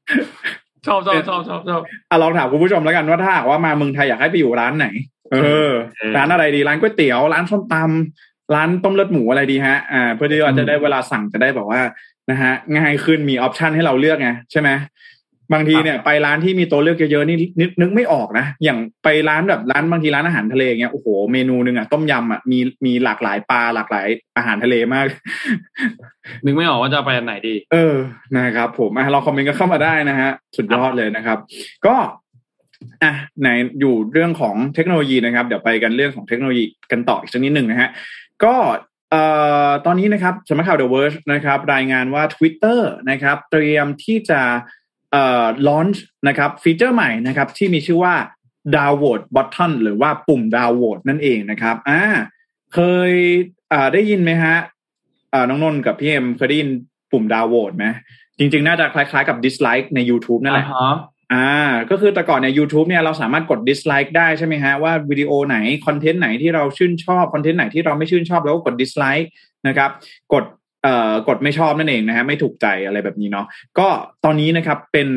[0.86, 4.88] ชอบชอบชอบชอบชอบอะลองถามคุณผู้ชมแล้วกันว่าถ้าหากว่ามาเมืองไทยอยากให้ไปอยู่ร้านไหน
[5.32, 5.36] เอ
[5.70, 11.82] อเออ ร้านอะไรดีร้านก๋วยเตี๋ยวร้านส้มตำร้านต้มเลือดหมูอะไรดีฮะ อ่า เพื่อที่ว่าอืมจะได้เวลาสั่งจะได้แบบว่า
[12.32, 14.70] นะฮะง่ายขึ้นมีออปชันให้เราเลือกไงใช่ไหม
[15.54, 24.08] บางทีเนี่ยไปร้านที่มีตัวเลือกเยอะๆนี่นึกนึกไม่ออกนะ อย่างไปร้านแบบร้านบางทีร้านอาหารทะเลเงี้ยโอ้โหเมนูหนึ่งอะต้มยำอะมีมีหลากหลายปลาหลากหลาย
[24.38, 25.06] อาหารทะเลมาก
[26.46, 27.96] นึกไม่ออกว่าจะเอาไปอันไหนดี เออ
[28.38, 31.38] นะครับ ผมอะเราคอมเมนต์ก็เข้ามาได้นะฮะ สุดยอดเลยนะครับ
[31.86, 31.96] ก็
[33.04, 33.48] อะไหน
[33.80, 37.90] อยู่เรื่องของเทคโนโลยีนะครับ เดี๋ยวไปกันเรื่องของเทคโนโลยีกันต่ออีกสักนิดหนึ่งนะฮะ
[38.44, 38.56] ก็
[39.12, 39.24] เอ่
[39.68, 44.42] อตอนนี้นะครับสำนักข่าว The Verge นะครับ รายงานว่า Twitter นะครับ เตรียมที่จะ
[45.12, 48.16] เอ่อ launch นะครับฟีเจอร์ใหม่นะครับที่มีชื่อว่า
[48.76, 52.02] downvote button หรือว่าปุ่ม downvote นั่นเองนะครับอ่า
[52.74, 53.12] เคย
[53.74, 54.56] อ่าได้ยินไหมฮะ
[55.34, 56.70] อ่าน้องนนท์กับพี่เอ็มเคยได้ยิน
[57.12, 57.86] ปุ่มดาวโหวตไหม
[58.38, 60.96] จริง ๆ น่าจะคล้ายๆกับ dislike ใน YouTube นั่นแหละอ่าฮะ
[61.34, 61.50] อ่า
[61.90, 69.28] ก็คือแต่ก่อนใน YouTube เนี่ยเราสามารถกด dislike ได้ใช่ไหมฮะว่าวิดีโอไหน คอนเทนต์ไหนที่เราชื่นชอบ คอนเทนต์ไหนที่เราไม่ชื่นชอบแล้วก็กด dislike
[69.68, 69.90] นะครับ
[70.34, 70.44] กด
[70.84, 73.46] เอ่อกดไม่ชอบนั่นเองนะฮะไม่ถูกใจอะไรแบบนี้เนาะ
[73.80, 73.88] ก็
[74.26, 75.08] ตอนนี้นะครับเป็น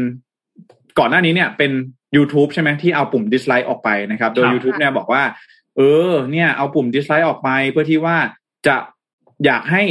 [0.98, 1.72] ก่อนหน้านี้เนี่ยเป็น
[2.16, 5.22] YouTube ใช่ไหมที่เอาปุ่ม dislike ออกไปนะครับ โดยครับ YouTube เนี่ยบอกว่า
[5.76, 8.16] เออ เนี่ยเอาปุ่ม dislike ออกไปเพื่อที่ว่า
[8.66, 8.76] จะ
[9.44, 9.82] อยากให้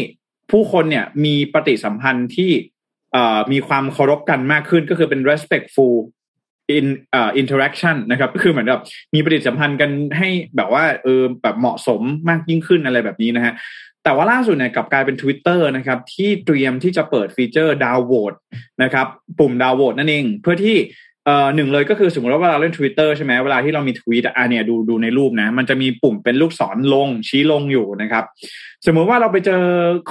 [0.52, 2.52] ผู้คนเนี่ยมีปฏิสัมพันธ์ที่
[3.14, 5.96] เอ่อมีความเคารพกันมากขึ้นก็คือเป็น respectful
[6.78, 13.54] in เอ่อ interaction นะครับ ก็คือเหมือนแบบมีปฏิสัมพันธ์กันให้แบบว่าเออแบบเหมาะสมมากยิ่งขึ้นอะไรแบบนี้นะฮะ
[14.04, 18.34] แต่ว่าล่าสุดเนี่ยกลับกลายเป็น Twitter นะครับที่เตรียมที่จะเปิดฟีเจอร์ดาวโหวต
[18.84, 19.08] นะครับ
[19.40, 20.78] ปุ่มดาวโหวตนั่นเอง เพื่อที่
[21.26, 28.24] เอ่อหนึ่งเลยก็คือสมมติว่าเวลาเล่น Twitter ใช่ไหมเวลาที่เรามีทวีตอะเนี่ยดูดูในรูปนะ มันจะมีปุ่มเป็นลูกศรลงชี้ลงอยู่นะครับ
[28.86, 29.64] สมมุติว่าเราไปเจอ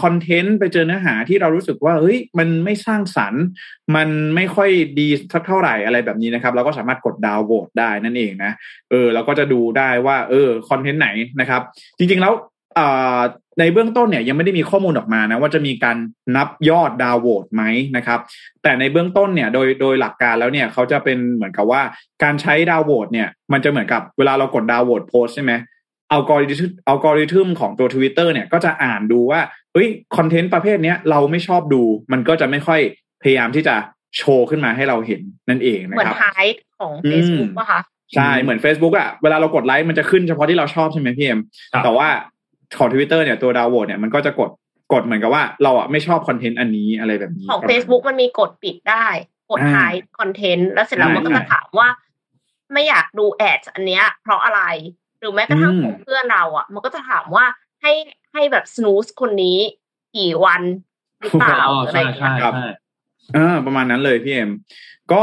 [0.03, 3.43] คอนเทนต์ไปเจอเนื้อหาที่เรารู้สึกว่าเฮ้ยมันไม่สร้างสรรค์
[3.97, 8.53] มันไม่ค่อยดีสักเท่าไหร่อะไรแบบนี้นะครับ เราก็สามารถกดดาวโหวตได้นั่นเองนะ
[8.91, 11.09] เออเราก็จะดูได้ว่าเออคอนเทนต์ไหน
[11.41, 11.63] นะครับ
[11.99, 12.33] จริงๆแล้ว
[13.59, 15.97] ในเบื้องต้นเนี่ยยังไม่ได้มีข้อมูลออกมานะว่าจะมีการ
[16.37, 17.63] นับยอดดาวโหวตไหม
[17.97, 18.21] นะครับ
[18.63, 21.83] แต่ในเบื้องต้นเนี่ยโดยโดยหลักการแล้วเนี่ยเขาจะเป็นเหมือนกับว่า
[22.23, 25.53] การใช้ดาวโหวตเนี่ย มันจะเหมือนกับเวลาเรากด downvote โพสต์ใช่ไหม
[26.13, 29.41] อัลกอริทึมอัลกอริทึมของตัว Twitter เนี่ยก็จะอ่านดูว่า
[29.73, 32.81] เฮ้ยคอนเทนต์ประเภทเนี้ยเราไม่ชอบดู มันก็จะไม่ค่อย
[33.23, 33.75] พยายามที่จะ
[34.17, 37.81] โชว์ขึ้นมาให้เราเห็นนั่นเองนะเหมือคนรับไฮท์ของ Facebook อืมป่ะคะ
[38.15, 41.41] ใช่เหมือน Facebook อะเวลาเรากดไลค์มันจะขึ้นเฉพาะที่เราชอบใช่ไหมพี่เอ็ม
[41.73, 42.09] ครับแต่ว่า
[42.79, 44.51] ของ Twitter เนี่ยตัวดาวโหวตเนี่ยมันก็จะกด
[44.93, 49.07] กดเหมือนกับว่า เราอะไม่ชอบคอนเทนต์อันนี้อะไรแบบนี้ ของประมาณ Facebook มันมีกดปิดได้
[49.51, 51.89] กดอ่า hide content แล้วเสร็จแล้วใช่มันก็จะถามว่า
[52.73, 54.63] ไม่อยากดู ad อันเนี้ย เพราะอะไร
[55.19, 57.45] หรือแม้กระทั่งอืมของเพื่อนเราอะ มันก็จะถามว่า
[57.83, 57.93] ให้
[58.33, 59.59] ให้แบบส o ู z คนนี้
[60.17, 60.63] กี่วัน
[61.21, 62.69] หรือเปล่าอ๋ออะไรใช่อย่างเงี้ใช่ยครับใช่
[63.35, 64.51] เออประมาณนั้นเลยพี่เอ็ม
[65.13, 65.23] ก็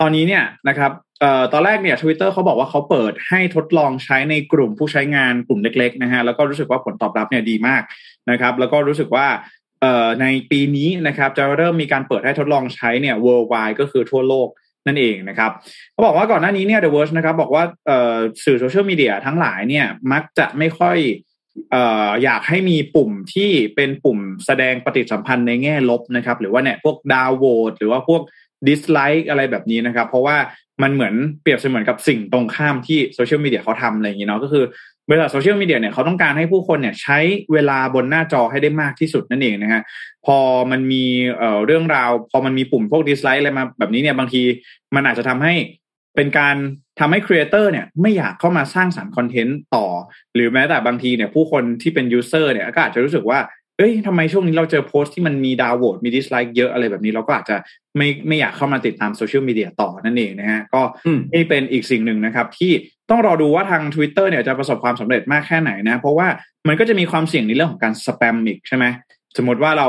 [0.00, 7.82] ตอนนี้เนี่ยนะครับ เอ่อตอนแรกเนี่ย Twitter เขาบอกว่าเขาเปิดให้ทดลองใช้ในกลุ่มผู้ใช้งานกลุ่มเล็กๆนะฮะแล้วก็รู้สึกว่าผลตอบรับเนี่ยดีมาก
[8.30, 9.26] นะครับ แล้วก็รู้สึกว่า
[9.80, 14.48] เอ่อในปีนี้นะครับจะเริ่มมีการเปิดให้ทดลองใช้เนี่ย worldwide ก็คือทั่วโลก
[14.86, 15.50] นั่นเองนะครับ
[15.92, 17.64] เขาบอกว่าก่อนหน้านี้เนี่ย The Verge นะครับบอกว่า
[18.44, 20.98] สื่อโซเชียลมีเดียทั้งหลายเนี่ยมักจะไม่ค่อย
[21.74, 21.76] อ
[22.22, 28.22] อยากให้มีปุ่มที่เป็นปุ่มแสดงปฏิสัมพันธ์ในแง่ลบนะครับ หรือว่าเนี่ยพวกดาวโหวตหรือว่าพวก
[28.68, 30.36] dislike อะไรแบบนี้นะครับ เพราะว่า
[30.82, 34.64] มันเหมือนเปรียบเสมือนกับสิ่งตรงข้ามที่โซเชียลมีเดียเขาทำอะไรอย่างนี้เนาะก็คือ
[35.08, 37.18] เวลาโซเชียลมีเดียเนี่ยเขาต้องการให้ผู้คนเนี่ยใช้
[37.52, 39.82] เวลาบนหน้าจอให้ได้มากที่สุดนั่นเองนะฮะ
[40.26, 40.38] พอ
[40.70, 41.04] มันมี
[41.38, 44.42] เอ่อเรื่องราว พอมันมีปุ่มพวก dislike อะไรมาแบบนี้เนี่ยบางที
[44.94, 45.54] มันอาจจะทำให้
[46.16, 46.56] เป็นการ
[47.00, 49.86] ทำให้ creator เนี่ยไม่อยากเข้ามาสร้างสรรค์ content ต่อ
[50.34, 53.38] หรือแม้แต่บางทีเนี่ยผู้คนที่เป็น user เนี่ยก็อาจจะรู้สึกว่า
[53.78, 57.56] เอ้ยทำไมช่วงนี้เราเจอโพสต์ที่มันมีดาวโหวตมี dislike เยอะอะไรแบบนี้เราก็อาจจะ
[57.96, 62.72] ไม่ไม่อยากเข้ามาติดตามโซเชียลมีเดียต่อนั่นเองนะฮะก็อืมนี่เป็นอีกสิ่งหนึ่งนะครับ ที่
[63.10, 66.28] ต้องรอดูว่าทาง Twitter เนี่ยจะประสบความสำเร็จมากแค่ไหนนะ เพราะว่า
[66.68, 68.84] มันก็จะมีความเสี่ยงในเรื่องของการสแปมอีกใช่ไหม
[69.36, 69.88] สมมติว่าเรา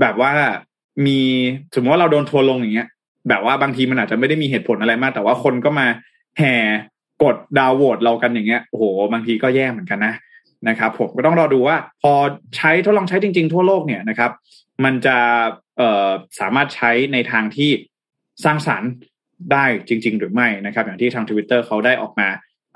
[0.00, 0.32] แบบว่า
[1.06, 1.20] มี
[1.74, 2.88] สมมติว่าเราโดนทัวร์ลงอย่างเงี้ย
[3.28, 5.86] แบบว่าบางทีมันอาจจะไม่ได้มีเหตุผลอะไรมาก แต่ว่าคนก็มา
[6.38, 6.54] แห่
[7.22, 10.14] กดดาวน์โหวตเรากันอย่างเงี้ยโอ้โหบางทีก็แย่เหมือนกันนะ
[10.68, 12.12] นะครับผมก็ต้องรอดูว่า พอ
[12.56, 14.30] ใช้ทดลองใช้จริง ๆ ทั่วโลกเนี่ยนะครับ
[14.84, 15.16] มันจะ
[15.76, 17.70] เอ่อสามารถใช้ในทางที่
[18.44, 18.90] สร้างสรรค์
[19.52, 22.28] ได้จริง ๆ หรือไม่นะครับ อย่างที่ทาง Twitter เขาได้ออกมา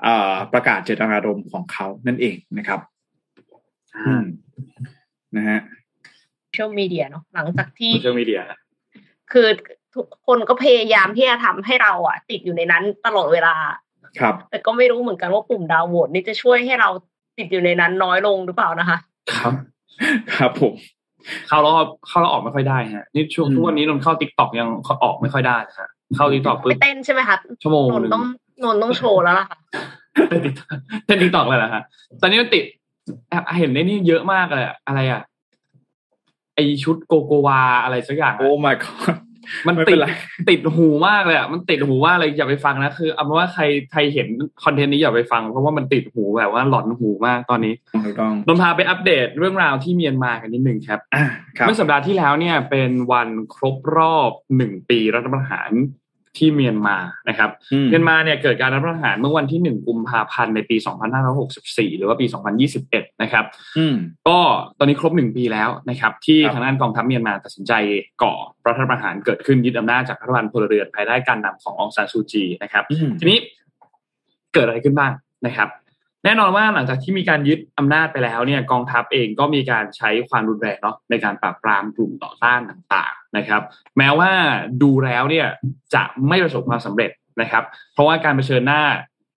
[0.03, 2.79] เอ่อประกาศเจตนารมณ์ของเขานั่นเองนะครับ
[3.97, 4.23] อืม
[5.35, 5.59] นะฮะ
[6.43, 8.39] โซเชียลมีเดียเนาะหลังจากที่โซเชียลมีเดีย
[9.31, 9.47] คือ
[9.95, 13.55] ทุกคนก็พยายามที่จะทำให้เราอะติดอยู่ในนั้นตลอดเวลา
[14.19, 16.89] ครับ แต่ก็ไม่รู้เหมือนกันว่าปุ่ม downvote นี่จะช่วยให้เรา
[17.37, 18.97] ติดอยู่ในนั้นน้อยลงหรือเปล่านะคะ
[19.33, 19.53] ครับ
[20.37, 20.73] ครับผม
[21.47, 21.73] เข้าแล้ว
[22.07, 24.69] เข้าแล้วออกไม่ค่อยได้ฮะนี่ช่วงอืมทุกวันนี้นนเข้า TikTok ยัง
[25.03, 28.23] ออกไม่ค่อยได้ฮะเข้า TikTok ไปปุ๊บเต้นใช่ไหมคะชั่วโมงนหนนึ่งต้อง
[28.63, 29.57] นนต้องโชว์แล้วล่ะค่ะ
[30.27, 31.81] เต้น TikTok เต้น TikTok เลยนะฮะ
[32.21, 32.63] ตอนนี้มันติด
[33.29, 35.21] แอบเห็นในนี่เยอะมากเลยอะอะไรอะ
[36.55, 39.15] ไอชุดโกโกวาอะไรสักอย่างอะโอ้ my god
[39.67, 40.07] มันไม่เป็ติดนไร
[40.49, 44.27] ติดหูมากเลยอะมันติดหูมากเลยอย่าไปฟังนะคือเอาเป็นว่าใครใครเห็น
[44.63, 47.73] content นี้อย่าไปฟังเพราะว่ามันติดหูแบบว่าหลอนหูมากตอนนี้
[48.05, 51.25] ถูกต้องนนพาไปอัปเดตเรื่องราวที่เมียนมากันนิดหนึ่งครับอ่า
[51.57, 55.71] ครับเมื่อสัปดาห์ที่แล้วเนี่ยเป็นวันครบรอบหนึ่งปีรัฐประหาร
[56.37, 56.97] ที่เมียนมา
[57.29, 60.75] นะครับอืมเมียนมาเนี่ยเกิดการรัฐประหารเมื่อวันที่หนึ่งกุมภาพันธ์ในปี
[61.37, 62.25] 2564 หรือว่าปี
[62.73, 63.45] 2021 นะครับ
[63.77, 63.95] อืม
[64.27, 64.37] ก็
[64.79, 67.73] ตอนนี้ครบหนึ่งปีแล้วนะครับ ที่ครับทางด้านกองทัพเมียนมาตัดสินใจ
[68.23, 68.33] ก่อ
[68.67, 73.39] รัฐประหารเกิดขึ้นยึดอำนาจจากรัฐบาลพลเรือนภายใต้การนำขององซานซูจีนะครับอืมทีนี้
[74.53, 75.11] เกิดอะไรขึ้นบ้าง
[75.45, 75.69] นะครับ
[76.25, 83.61] แน่นอนว่าหลังจากที่มีการยึดอำนาจไปแล้วเนี่ยกองทัพเองก็มีการใช้ความรุนแรงเนาะในการปราบปรามกลุ่มต่อต้านต่างๆ นะครับ
[83.97, 84.31] แม้ว่า
[84.83, 85.47] ดูแล้วเนี่ย
[85.93, 88.81] จะไม่ประสบความสำเร็จนะครับ เพราะว่าการเผชิญหน้า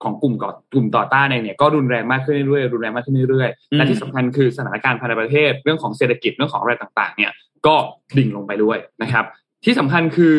[0.03, 7.31] ของกลุ่มก่อกลุ่มต่อต้านเองเนี่ยก็รุนแรงมากขึ้นเรื่อยๆรุนแรงมากขึ้นเรื่อยอืๆมและที่สำคัญคือสถานการณ์ภายในประเทศเรื่องของเศรษฐกิจเรื่องของอะไรต่างๆ เนี่ย
[7.67, 7.75] ก็
[8.17, 9.25] ดิ่งลงไปด้วยนะครับ
[9.65, 10.35] ที่สำคัญคือ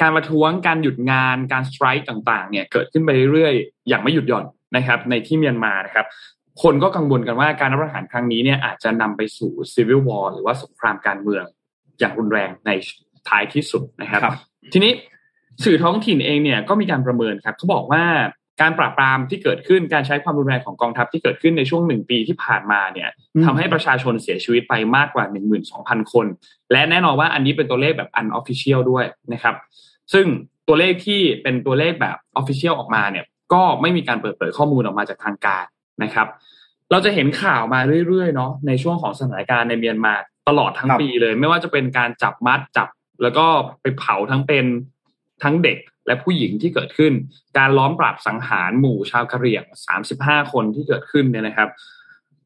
[0.00, 4.44] การประท้วงการหยุดงานการสไตร์ต่างๆ เนี่ยเกิดขึ้นไปเรื่อยๆ อย่างไม่หยุดหย่อน
[4.76, 6.06] นะครับ ในที่เมียนมานะครับ
[6.62, 11.44] คนก็กังวลกันว่าการรัฐประหารครั้งนี้เนี่ยอาจจะนำไปสู่ civil war หรือว่าสงครามการเมือง
[11.98, 12.70] อย่างรุนแรงใน
[13.28, 14.34] ท้ายที่สุดนะครับครับ
[14.72, 14.92] ทีนี้
[15.64, 18.04] สื่อท้องถิ่นเองเนี่ยก็มีการประเมินครับเขาบอกว่า
[18.60, 25.24] การปราบปรามที่เกิดขึ้นการใช้ความรุนแรงของกองทัพที่เกิดขึ้นในช่วงหนึ่งปีที่ผ่านมาเนี่ยอืมทำให้ประชาชนเสียชีวิตไปมากกว่า
[25.68, 26.26] 12,000 คน
[26.72, 29.54] และแน่นอนว่าอันนี้เป็นตัวเลขแบบ unofficial ด้วยนะครับ
[30.12, 30.26] ซึ่ง
[30.68, 35.64] ตัวเลขที่เป็นตัวเลขแบบ official ออกมาเนี่ย ก็ไม่มีการเปิดเผยข้อมูลออกมาจากทางการ
[36.02, 36.28] นะครับ
[36.90, 40.14] เราจะเห็นข่าวมาเรื่อยๆเนาะในช่วงของสถานการณ์ในเมียนมา
[40.48, 42.88] ตลอดทั้งครับปีเลย ไม่ว่าจะเป็นการจับมัดจับ
[43.22, 43.46] แล้วก็
[43.82, 44.66] ไปเผาทั้งเป็น
[45.42, 47.12] ทั้งเด็กและผู้หญิงที่เกิดขึ้น
[47.58, 49.64] การล้อมปราบสังหารหมู่ชาวกะเหรี่ยง
[50.08, 51.68] 35 คนที่เกิดขึ้นเนี่ยนะครับ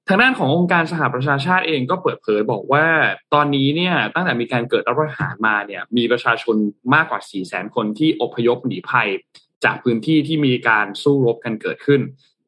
[0.08, 2.86] ทางด้านขององค์การสหประชาชาติเองก็เปิดเผยบอกว่า
[3.34, 6.56] ตอนนี้เนี่ยตั้งแต่มีการเกิดรัฐประหารมาเนี่ย มีประชาชน
[6.94, 9.08] มากกว่า 4 0 0 0 0 0คนที่อพยพหนีภัย
[9.64, 12.00] จากพื้นที่ที่มีการสู้รบกันเกิดขึ้น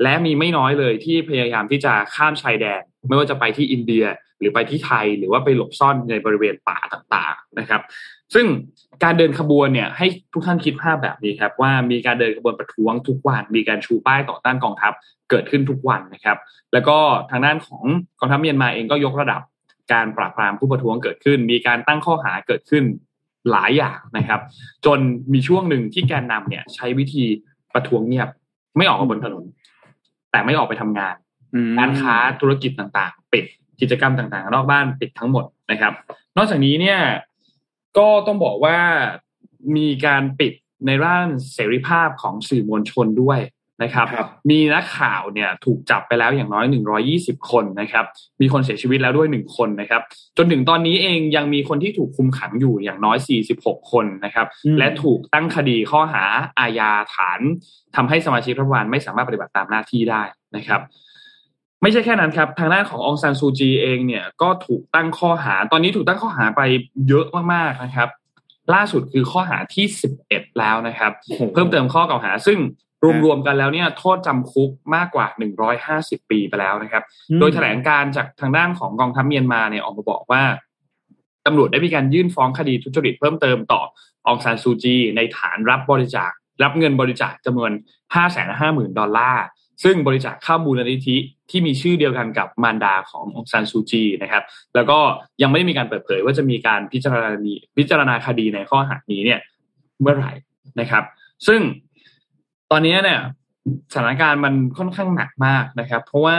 [0.02, 4.04] และมีไม่น้อยเลยที่พยายามที่จะข้ามชายแดน ไม่ว่าจะไปที่อินเดีย
[4.40, 7.82] หรือไปที่ไทยหรือว่าไปหลบซ่อนในบริเวณป่าต่างๆนะครับ
[8.34, 8.46] ซึ่ง
[9.04, 14.92] การเดินขบวนเนี่ยให้ทุกท่านคิดภาพแบบนี้ครับ ว่ามีการเดินขบวนประท้วงทุกวัน มีการชูป้ายต่อต้านกองทัพ
[15.30, 16.38] เกิดขึ้นทุกวันนะครับ
[16.72, 16.98] แล้วก็
[17.30, 17.82] ทางด้านของ
[18.18, 19.42] กองทัพเมียนมาเองก็ยกระดับ
[19.92, 22.84] การปราบปรามผู้ประท้วงเกิดขึ้น มีการตั้งข้อหาเกิดขึ้น
[23.50, 24.40] หลายอย่างนะครับ
[24.86, 24.98] จน
[25.32, 27.24] มีช่วงหนึ่งที่แกนนำเนี่ยใช้วิธี
[27.74, 28.28] ประท้วงเงียบ
[28.76, 29.44] ไม่ออกมาบนถนน
[30.30, 31.14] แต่ไม่ออกไปทำงาน
[31.54, 33.44] อืมร้านค้าธุรกิจต่างๆ ปิด
[33.80, 35.92] กิจกรรมต่างๆ นอกบ้านปิดทั้งหมดนะครับ
[36.36, 37.00] นอกจากนี้เนี่ย
[37.98, 38.78] ก็ต้องบอกว่า
[39.76, 40.52] มีการปิด
[40.86, 43.40] ในด้านเสรีภาพของสื่อมวลชนด้วย
[43.82, 46.66] นะครับครับมีนักข่าวเนี่ยถูกจับไปแล้วอย่างน้อย
[47.12, 48.04] 120 คนนะครับ
[48.40, 50.02] มีคนเสียชีวิตแล้วด้วยหนึ่งคนนะครับ
[50.36, 53.18] จนถึงตอนนี้เองยังมีคนที่ถูกคุมขังอยู่อย่างน้อย
[53.54, 56.24] 46 คนนะครับอืมและถูกตั้งคดีข้อหา
[56.58, 57.40] อาญาฐาน
[57.96, 60.22] ทำให้สมาชิกรัฐบาลไม่สามารถปฏิบัติตามหน้าที่ได้
[60.56, 60.80] นะครับ
[61.82, 66.60] ไม่ใช่แค่นั้นครับ ทางด้านขององซานซูจีเองเนี่ยก็ถูกตั้งข้อหา ตอนนี้ถูกตั้งข้อหาไป
[67.08, 68.08] เยอะมากๆนะครับ
[68.74, 69.86] ล่าสุดคือข้อหาที่
[70.22, 72.58] 11แล้วนะครับโอ้โหเพิ่มเติมข้อกล่าวหา ซึ่ง
[73.24, 75.26] รวมๆกันแล้วเนี่ยโทษจำคุกมากกว่า
[75.78, 80.42] 150 ปีไปแล้วนะครับอืมโดยแถลงการจากทางด้านของกองทัพเมียนมาเนี่ยออกมาบอกว่า
[81.46, 83.82] ตำรวจได้มีการยื่นฟ้องคดีทุจริตเพิ่มเติมต่อ
[84.26, 87.70] องซานซูจี ในฐานรับบริจาครับเงินบริจาคจำนวน
[88.14, 89.44] ห้าแสนห้าหมื่นดอลลาร์
[89.84, 91.16] ซึ่งบริจาคเข้ามูลนิธิ
[91.50, 94.42] ที่มีชื่อเดียวกันกับมารดาขององซานซูจีนะครับ
[94.74, 94.98] แล้วก็
[95.42, 97.30] ยังไม่ได้มีการเปิดเผยว่าจะมีการพิจารณา
[97.76, 99.40] พิจารณาคดีในข้อหานี้เนี่ย
[100.00, 100.32] เมื่อไหร่
[100.80, 101.04] นะครับ
[101.46, 101.60] ซึ่ง
[102.70, 103.20] ตอนนี้เนี่ย
[103.92, 106.38] สถานการณ์มันค่อนข้างหนักมากนะครับ เพราะว่า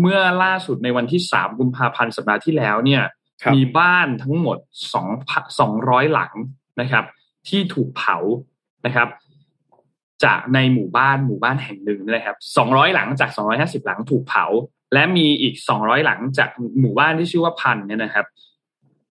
[0.00, 3.02] เมื่อล่าสุดในวันที่สามกุมภาพันธ์สัปดาห์ที่แล้วเนี่ย
[3.42, 4.58] ครับมีบ้านทั้งหมด
[4.92, 5.08] สอง
[5.58, 6.32] สองร้อยหลัง
[6.80, 7.04] นะครับ
[7.48, 8.16] ที่ถูกเผา
[8.86, 9.08] นะครับ
[10.24, 14.44] จากในหมู่บ้านหมู่บ้านแห่งหนึ่งนะครับสองร้อยหลังจากสองร้อยห้าสิบหลังถูกเผา
[14.94, 16.50] และมีอีกสองร้อยหลังจาก
[16.80, 18.26] หมู่บ้านที่ชื่อว่าพันเนี่ยนะครับ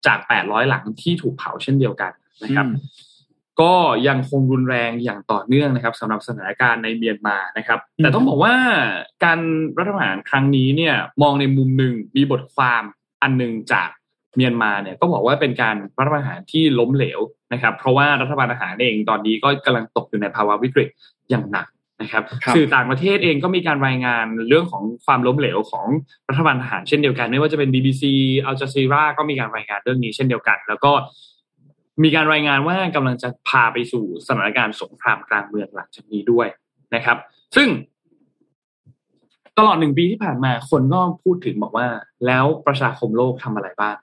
[0.07, 2.13] จากแปดร้อยหลังที่ถูกเผาเช่นเดียวกัน
[2.45, 2.75] นะครับอืม
[3.61, 3.75] ก็
[4.09, 8.55] ยังคงรุนแรงอย่างต่อเนื่องนะครับสำหรับสถานการณ์ในเมียนมานะครับ แต่ต้องบอกว่า
[9.25, 9.39] การ
[9.79, 12.83] รัฐประหารครั้งนี้เนี่ย มองในมุมหนึ่งมีบทความ
[13.23, 13.89] อันหนึ่งจาก
[14.37, 17.21] เมียนมาเนี่ยก็บอกว่าเป็นการรัฐประหารที่ล้มเหลว
[17.53, 20.89] นะครับ เพราะว่ารัฐบาลทหารเองตอนนี้ก็กำลังตกอยู่ในภาวะวิกฤต
[21.31, 21.67] อย่างหนัก
[22.03, 25.87] นะครับครับสื่อต่างประเทศเองก็มีการรายงานเรื่องของความล้มเหลวของ
[26.29, 28.03] รัฐบาลทหารเช่นเดียวกัน ไม่ว่าจะเป็น BBC
[28.47, 30.93] อัลจ z ซีราก็มีการรายงานเรื่องนี้เช่นเดียวกัน แล้วก็
[32.03, 36.47] มีการรายงานว่ากำลังจะพาไปสู่สถานการณ์สงครามกลางเมืองหลังจากนี้ด้วย
[36.95, 37.17] นะครับ
[37.57, 37.69] ซึ่ง
[39.59, 41.87] ตลอดหนึ่งปีที่ผ่านมาคนก็พูดถึงบอกว่า
[42.27, 43.97] แล้วประชาคมโลกทำอะไรบ้าง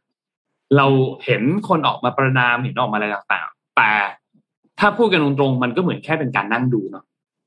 [0.78, 0.88] เรา
[1.26, 3.92] เห็นคนออกมาประนามเห็นออกมาอะไรต่างๆ แต่
[4.80, 7.06] ถ้าพูดกันตรงๆมันก็เหมือนแค่เป็นการนั่งดูเนาะ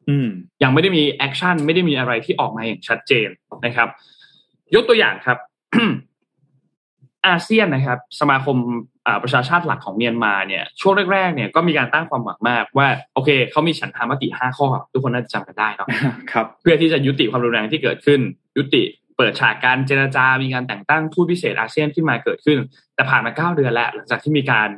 [0.09, 0.29] อืม
[0.63, 3.29] ยังไม่ได้มี action ไม่ได้มีอะไรที่ออกมาอย่างชัดเจน
[3.65, 3.89] นะครับ
[4.75, 5.39] ยกตัวอย่างครับ
[7.27, 8.57] อาเซียนนะครับ สมาคม
[9.07, 15.89] อ่าประชาชาติหลักของเมียนมาเนี่ยช่วงแรกๆเนี่ยก็มีการตั้งความหวังมากว่า โอเคเขามีฉันทามติห้าข้อ ทุกคนน่าจะจำกันได้เนาะ
[16.33, 18.21] ครับ เพื่อที่จะยุติความรุนแรงที่เกิดขึ้น
[18.57, 18.83] ยุติ
[19.19, 22.59] เปิดฉากการเจรจา มีการแต่งตั้งทูตพิเศษอาเซียนขึ้นมาเกิดขึ้น
[22.95, 24.69] แต่ผ่านมาเก้าเดือนแล้วหลังจากที่มีการ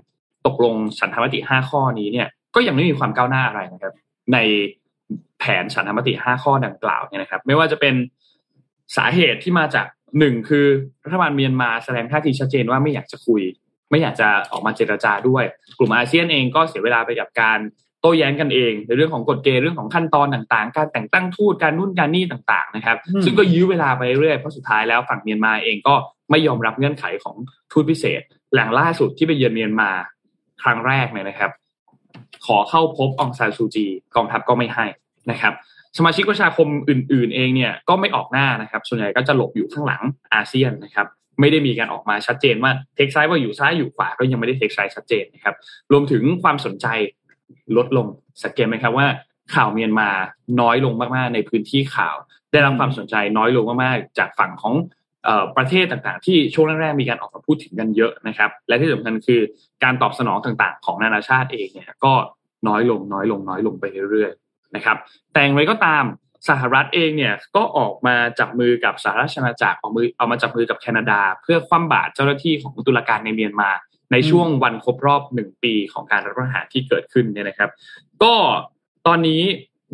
[0.47, 3.93] ตกลงฉันทามติห้าข้อนี้เนี่ย ก็ยังไม่มีความก้าวหน้าอะไรนะครับ
[4.33, 4.39] ใน
[5.39, 7.95] แผนฉันทามติห้าข้อดังกล่าวเนี่ยนะครับ ไม่ว่าจะเป็น
[8.97, 9.87] สาเหตุที่มาจาก
[10.19, 10.67] หนึ่งคือ
[11.05, 13.43] รัฐบาลเมียนมาแสดงท่าทีชัดเจนว่าไม่อยากจะคุย
[13.91, 15.45] ไม่อยากจะออกมาเจรจาด้วย
[15.79, 17.59] กลุ่มอาเซียนเองก็เสียเวลาไปกับการ
[18.01, 25.95] โต้แย้งกันเองในเรื่องของกฎเกณฑ์เรื่องของขั้นตอนต่างๆ การแต่งตั้งทูตการนู่นการนี่ต่าง ๆ นะครับอืมซึ่งก็ยื้อเวลาไปเรื่อยเพราะสุดท้ายแล้วฝั่งเมียนมาเองก็
[26.31, 27.37] ไม่ยอมรับเงื่อนไขของ
[27.73, 28.21] ทูตพิเศษ
[28.53, 29.91] แหล่งล่าสุดที่ไปเยือนเมียนมา
[30.63, 31.51] ครั้งแรกเนี่ยนะครับ
[32.47, 33.87] ขอเข้าพบองซานซูจี
[34.17, 34.87] กองทัพก็ไม่ให้
[35.31, 35.53] นะครับ
[35.99, 40.03] สมาชิกประชาคมอื่น ๆ เองเนี่ยก็ไม่ออกหน้านะครับ ส่วนใหญ่ก็จะหลบอยู่ข้างหลัง
[40.35, 41.07] อาเซียนนะครับ
[41.41, 45.55] ไม่ได้มีการออกมาชัดเจนว่าเทคไซด์ว่าอยู่ซ้ายอยู่ขวาก็ยังไม่ได้เทคไซด์ชัดเจนนะครับ
[45.93, 46.87] รวมถึงความสนใจ
[47.77, 48.07] ลดลง
[48.45, 49.07] สังเกตไหมครับว่า
[49.55, 50.09] ข่าวเมียนมา
[50.61, 52.17] น้อยลงมากๆในพื้นที่ข่าว
[52.53, 54.75] ได้รับความสนใจน้อยลงมากๆ จากฝั่งของ
[55.29, 59.41] อประเทศต่างๆ ที่ช่วงแรกๆมีการออกมาพูดถึงกันเยอะนะครับ และที่สำคัญคือ
[59.85, 62.13] การตอบสนองต่างๆ ของนานาชาติเองเนี่ยก็
[62.69, 64.97] น้อยลงน้อยลงน้อยลงไปเรื่อยๆนะครับ
[65.33, 66.05] แต่อย่างไรก็ตาม
[66.49, 73.71] สหรัฐเองเนี่ยก็ออกมาจับมือกับสหราชอาณาจักรออกมือเอามาจับมือกับแคนาดา เพื่อคว่ำบาตรเจ้าหน้าที่ของตุลาการในเมียนมา
[74.13, 77.71] ในช่วงวันครบรอบหนึ่งปีของการรัฐประหารที่เกิดขึ้นเนี่ยนะครับ
[78.23, 78.35] ก็
[79.07, 79.43] ตอนนี้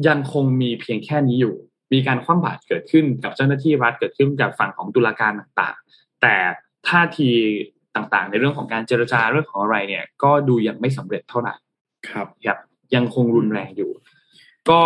[0.09, 1.55] ยังคงมีเพียงแค่นี้อยู่
[1.93, 6.35] มีการคว่ำบาตรเกิดขึ้นกับเจ้าหน้าที่รัฐเกิดขึ้นกับฝั่งของตุลาการต่างๆ แต่
[6.89, 7.31] ท่าที
[7.95, 11.55] ต่างๆ ในเรื่องของการเจรจาเรื่องของอะไรเนี่ย ก็ดูยังไม่สำเร็จเท่าไหร่
[12.09, 12.59] ครับครับ
[12.95, 13.91] ยังคงรุนแรงอยู่
[14.71, 14.81] ก็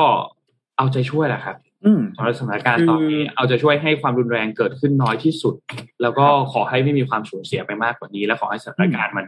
[0.77, 5.55] เอาใจช่วยแหละครับ อืมสำหรับสถานการณ์ตอนนี้เอาใจะช่วยให้ความรุนแรงเกิดขึ้นน้อยที่สุด
[6.03, 9.27] แล้วก็ขอให้ไม่มีความสูญเสียไปมากกว่านี้ และขอให้สถานการณ์มัน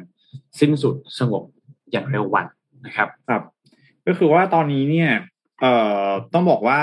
[0.61, 1.45] สิ้นสุดสงบ
[1.93, 2.47] อย่างเร็ววัน
[2.87, 3.43] นะครับ ครับ
[4.07, 5.11] ก็คือว่าตอนนี้เนี่ย
[5.61, 5.75] เอ่
[6.05, 6.79] อต้องบอกว่า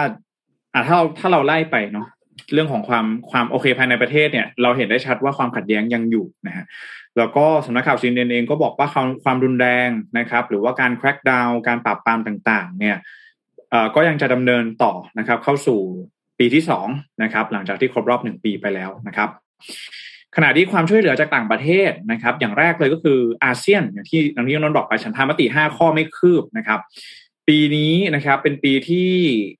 [0.74, 2.08] อ่าถ้าเราถ้าเราไล่ไปเนาะ
[2.54, 6.66] เรื่องของความความโอเคภายในประเทศเนี่ย เราเห็นได้ชัดว่าความขัดแย้งยังอยู่นะฮะ
[7.18, 13.29] แล้วก็สำนักข่าวซีเนเองก็บอกว่าความความรุนแรงนะครับ หรือว่าการแคร็กดาวการปราบปรามต่าง ๆ เนี่ยเอ่อ
[13.96, 15.80] ก็ยังจะดำเนินต่อนะครับ เข้าสู่
[16.40, 16.88] ปีที่สอง
[17.24, 19.30] นะครับ หลังจากที่ครบรอบหนึ่งปีไปแล้วนะครับ
[20.36, 26.80] ขณะที่ความช่วยเหลือจากต่างประเทศนะครับ อย่างแรกเลยก็คืออาเซียนอย่างที่อย่างที่นนท์บอกไปฉันทามติห้าข้อไม่คืบนะครับ
[27.48, 29.10] ปีนี้นะครับเป็นปีที่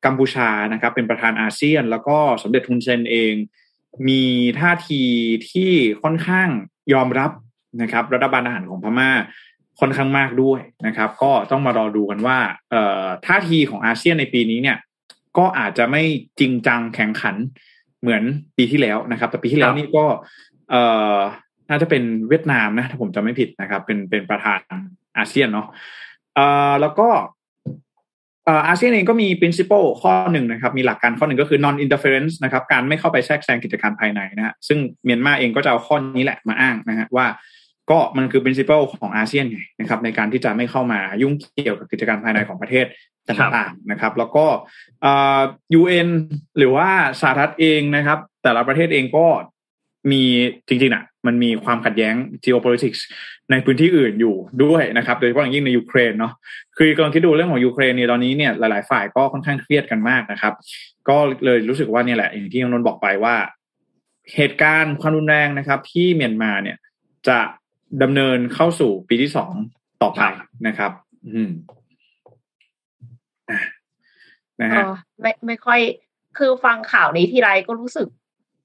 [0.06, 3.34] กัมพูชานะครับ เป็นประธานอาเซียน แล้วก็สมเด็จทุนเซนเอง
[4.08, 4.24] มี
[4.60, 5.04] ท่าที
[5.52, 6.50] ที่ค่อนข้าง
[6.94, 7.32] ยอมรับ
[7.82, 9.12] นะครับ รัฐบาลทหารของพม่า
[9.80, 12.38] ค่อนข้างมากด้วยนะครับ ก็ต้องมารอดูกันว่า
[12.72, 14.78] เอ่อท่าทีของอาเซียนในปีนี้เนี่ย
[15.38, 16.04] ก็อาจจะไม่
[16.40, 17.36] จริงจังแข่งขัน
[18.02, 18.24] เหมือน
[18.58, 20.06] ปีที่แล้วนะครับ แต่ปีที่แล้วนี่ก็
[20.70, 20.84] เอ่
[21.16, 21.18] อ
[21.70, 24.60] น่าจะเป็นเวียดนามนะถ้าผมจำไม่ผิดนะครับ เป็นเป็นประธาน
[25.18, 25.68] อาเซียนเนาะ
[26.36, 27.10] เอ่อแล้วก็
[28.46, 37.26] เอ่ออาเซียนเองก็มี principle ข้อหนึ่งนะครับ มีหลักการข้อหนึ่งก็คือ non interference นะครับ การไม่เข้าไปแทรกแซงกิจการภายในนะฮะซึ่งเมียนมาเองก็จะเอาข้อนี้แหละมาอ้างนะฮะว่า
[37.92, 42.86] ก็มันคือ principle ของอาเซียนไงนะครับในการที่จะไม่เข้ามายุ่งเกี่ยวกับกิจการภายในของประเทศ
[43.28, 44.46] ต่างๆนะครับ แล้วก็
[45.74, 46.10] ยูเอ็น
[46.58, 46.90] หรือว่า
[47.22, 49.26] สหรัฐเองนะครับ แต่ละประเทศเองก็
[50.12, 50.24] มี
[50.68, 53.00] จริงๆอะ มันมีความขัดแย้ง geopolitics
[53.52, 56.34] ในพื้นที่อื่นอยู่ด้วยนะครับ โดยเฉพาะอย่างยิ่งในยูเครนเนาะ
[56.78, 60.54] คือกำลังคิดดูเรื่องของยูเครนเนี่ยตอนนี้เนี่ยหลายๆฝ่ายก็ค่อนข้างเครียดกันมากนะครับ
[61.10, 63.36] ก็เลยรู้สึกว่าเนี่ยแหละอย่างที่นนท์บอกไปว่า
[64.36, 66.78] เหตุการณ์ความรุนแรงนะครับ ที่เมียนมาเนี่ย
[67.28, 67.40] จะ
[68.04, 69.52] ดำเนินเข้าสู่ปีที่สอง
[70.02, 70.22] ต่อไป
[70.68, 70.92] นะครับ
[71.34, 71.52] อืม
[74.62, 75.80] นะฮะเออไม่ไม่ค่อย
[76.38, 78.08] คือฟังข่าวนี้ทีไรก็รู้สึก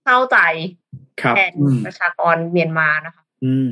[0.04, 0.38] เศร้าใจ
[1.22, 3.68] ครับแทนอืมประชากรเมียนมานะคะ อืม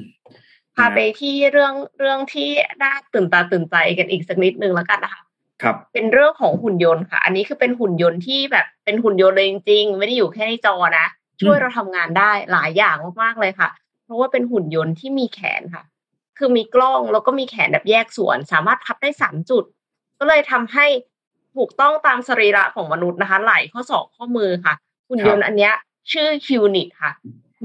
[0.76, 2.48] พาไปที่เรื่องเรื่องที่
[2.82, 5.22] น่าตื่นตาตื่นใจกันอีกสักนิดนึงแล้วกันนะคะ
[5.62, 11.06] ครับ เป็นเรื่องของหุ่นยนต์ค่ะ อันนี้คือเป็นหุ่นยนต์ที่แบบเป็นหุ่นยนต์เลยจริงๆ ไม่ได้อยู่แค่ในจอนะ
[11.40, 13.81] ช่วยเราทำงานได้หลายอย่างมากๆเลยค่ะเพ
[14.12, 15.84] ราะว่าเป็นหุ่นยนต์ที่มีแขนค่ะ
[16.38, 19.64] คือมีกล้องแล้วก็มีแขนแบบแยกส่วน สามารถพับได้สามจุด
[20.18, 20.86] ก็เลยทำให้
[21.56, 24.74] ถูกต้องตามสรีระของมนุษย์นะคะ ไหล่ข้อศอกข้อมือค่ะ
[25.08, 25.72] หุ่นยนต์อันเนี้ย
[26.12, 27.12] ชื่อ Qnit ค่ะ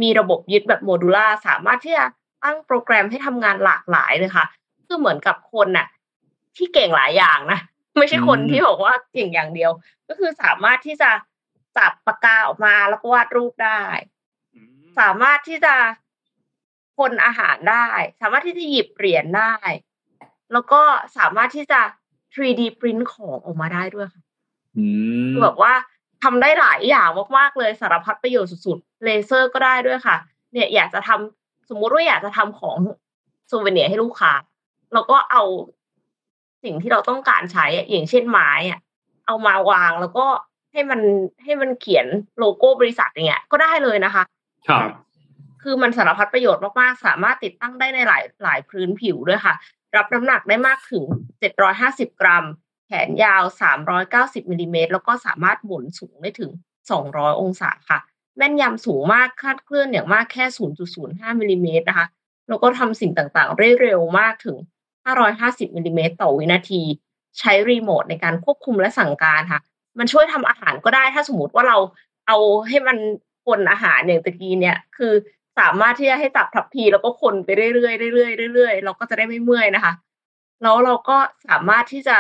[0.02, 2.06] มีระบบยึดแบบโมดูล่าสามารถที่จะ
[2.44, 4.46] ตั้งโปรแกรมให้ทำงานหลากหลายเลยค่ะ
[4.88, 5.88] คือเหมือนกับคนน่ะ
[6.58, 7.60] ที่เก่งหลายอย่างนะ
[7.98, 9.72] ไม่ใช่คนอืมที่บอกว่าเก่งอย่างเดียว
[10.08, 11.12] ก็คือสามารถที่จะ
[11.78, 13.82] จับปากกาออกมาแล้วก็วาดรูปได้
[15.00, 15.76] สามารถที่จะ
[16.98, 17.88] คนอาหารได้
[18.22, 19.54] สามารถที่จะหยิบเหรียญได้
[20.52, 20.82] แล้วก็
[21.18, 21.82] สามารถที่จะ
[22.34, 24.24] 3D print ของออกมาได้ด้วยค่ะ
[24.78, 24.86] อื
[25.28, 25.74] มคือแบบว่า
[26.24, 30.16] ทำได้หลายอย่างมากๆเลยสารพัดประโยชน์สุดๆเลเซอร์ก็ได้ด้วยค่ะ
[30.54, 32.78] เนี่ยอยากจะทำสมมุติว่าอยากจะทำของ
[33.52, 34.34] ซูเวเนียร์ให้ลูกค้า
[34.94, 35.44] เราก็เอา
[36.64, 38.80] สิ่งที่เราต้องการใช้อะอย่างเช่นไม้อะ
[39.28, 40.26] เอามาวางแล้วก็
[40.74, 41.02] ให้มัน
[41.44, 42.06] ให้มันเขียน
[42.40, 44.24] โลโก้บริษัทอย่างเงี้ยก็ได้เลยนะคะ
[44.68, 44.90] ครับ
[45.70, 49.56] คือมันสารพัดประโยชน์มากๆ สามารถติดตั้งได้ในหลายหลายพื้นผิวด้วยค่ะ
[49.96, 51.04] รับน้ำหนักได้มากถึง
[51.64, 52.46] 750 กรัม
[52.88, 53.44] แขนยาว
[53.98, 56.52] 390มิลลิเมตรแล้วก็สามารถหมุนสูงได้ถึง
[56.96, 58.00] 200 องศาค่ะ
[58.38, 60.46] แม่นยำสูงมากคาดเคลื่อนอย่างมากแค่
[60.94, 62.08] 0.05มิลลิเมตรนะคะ
[62.48, 64.58] แล้วก็ทำสิ่งต่างๆ ได้เร็วมากถึง
[65.18, 66.82] 550มิลลิเมตรต่อวินาที
[67.40, 69.62] ใช้รีโมทในการควบคุมและสั่งการค่ะ
[70.00, 71.78] มันช่วยทำอาหารก็ได้ถ้าสมมติว่าเรา
[72.28, 72.38] เอา
[72.68, 72.98] ให้มัน
[73.48, 75.14] คนอาหารอย่างตะกี้เนี่ย คือ
[75.60, 77.70] สามารถที่จะให้ตับทับพีแล้วก็คนไปเรื่อ
[78.10, 79.94] ยๆเรื่อยๆเรื่อยๆเราก็จะได้ไม่เมื่อยนะคะ
[80.62, 82.18] แล้วเราก็สามารถที่จะ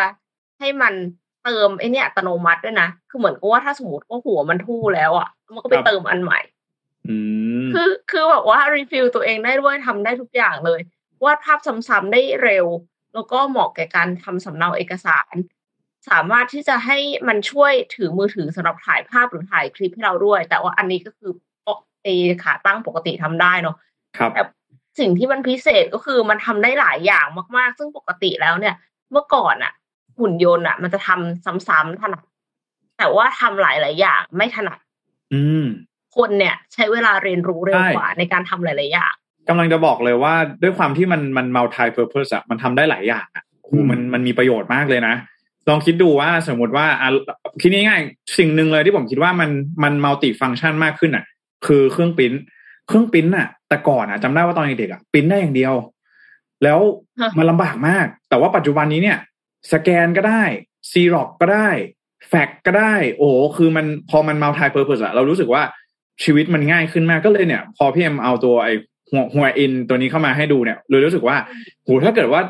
[0.60, 0.94] ให้มัน
[1.44, 6.40] เติมไอเนี่ยอัตโนมัติด้วยนะ คือเหมือนกับว่าถ้าสมมติว่าหัวมันทู่แล้วอะ มันก็ไปครับเติมอันใหม่
[7.08, 7.18] อื
[7.66, 10.80] มคือคือแบบว่ารีฟิลตัวเองได้ด้วยทำได้ทุกอย่างเลย
[11.24, 12.66] วาดภาพซ้ำๆได้เร็ว
[13.14, 15.36] แล้วก็เหมาะแก่การทำสำเนาเอกสาร
[16.10, 21.32] สามารถที่จะให้มันช่วยถือมือถือสำหรับถ่ายภาพหรือถ่ายคลิปให้เราด้วย แต่ว่าอันนี้ก็คือ
[22.08, 22.12] เอ
[22.44, 23.76] ขาตั้งปกติทำได้เนาะ
[24.18, 24.44] ครับแต่
[25.00, 27.26] สิ่งที่มันพิเศษก็คือมันทำได้หลายอย่าง
[27.58, 28.76] มากๆ ซึ่งปกติแล้วเนี่ย
[29.12, 29.74] เมื่อก่อนอะ
[30.20, 32.24] หุ่นยนต์อะมันจะทำซ้ำๆถนัด
[32.98, 34.80] แต่ว่าทำหลายๆอย่างไม่ถนัด
[35.34, 35.66] อืม
[36.18, 39.14] คนเนี่ย ใช้เวลาเรียนรู้เร็วใช่กว่าในการทำหลายๆอย่าง
[39.50, 40.34] กำลังจะบอกเลยว่า
[40.64, 45.16] ด้วยความที่มันมัน multi purpose อะมันทำได้หลายอย่างอะโอ้โหมันมันมีประโยชน์มากเลยนะ
[45.70, 47.10] ลองคิดดูว่าสมมติว่าอะ
[47.62, 49.50] คิดง่ายๆสิ่งหนึ่งเลยที่ผมคิดว่ามัน
[49.84, 51.26] มัน multi function มากขึ้นอะ
[51.66, 52.34] คือเครื่องปริ้น
[52.88, 55.74] เครื่องปริ้นอะแต่ก่อนอะจำได้ว่าตอนเด็กๆอะปริ้นได้อย่างเดียว
[56.64, 56.80] แล้ว
[57.20, 59.18] ฮะมันลำบากมาก แต่ว่าปัจจุบันนี้เนี่ย
[59.74, 60.44] สแกนก็ได้
[60.92, 61.70] ซีร็อกก็ได้
[62.28, 65.64] แฟกก็ได้ โอ้โหคือมันพอมัน multi purpose อะเรารู้สึกว่า
[66.24, 68.74] ชีวิตมันง่ายขึ้นมากก็เลยเนี่ย พอพี่เอ็มเอาตัวไอ้
[69.10, 71.38] หัวหัวอินตัวนี้เข้ามาให้ดูเนี่ยเลยรู้สึกว่า
[71.84, 72.42] โหถ้าเกิดว่า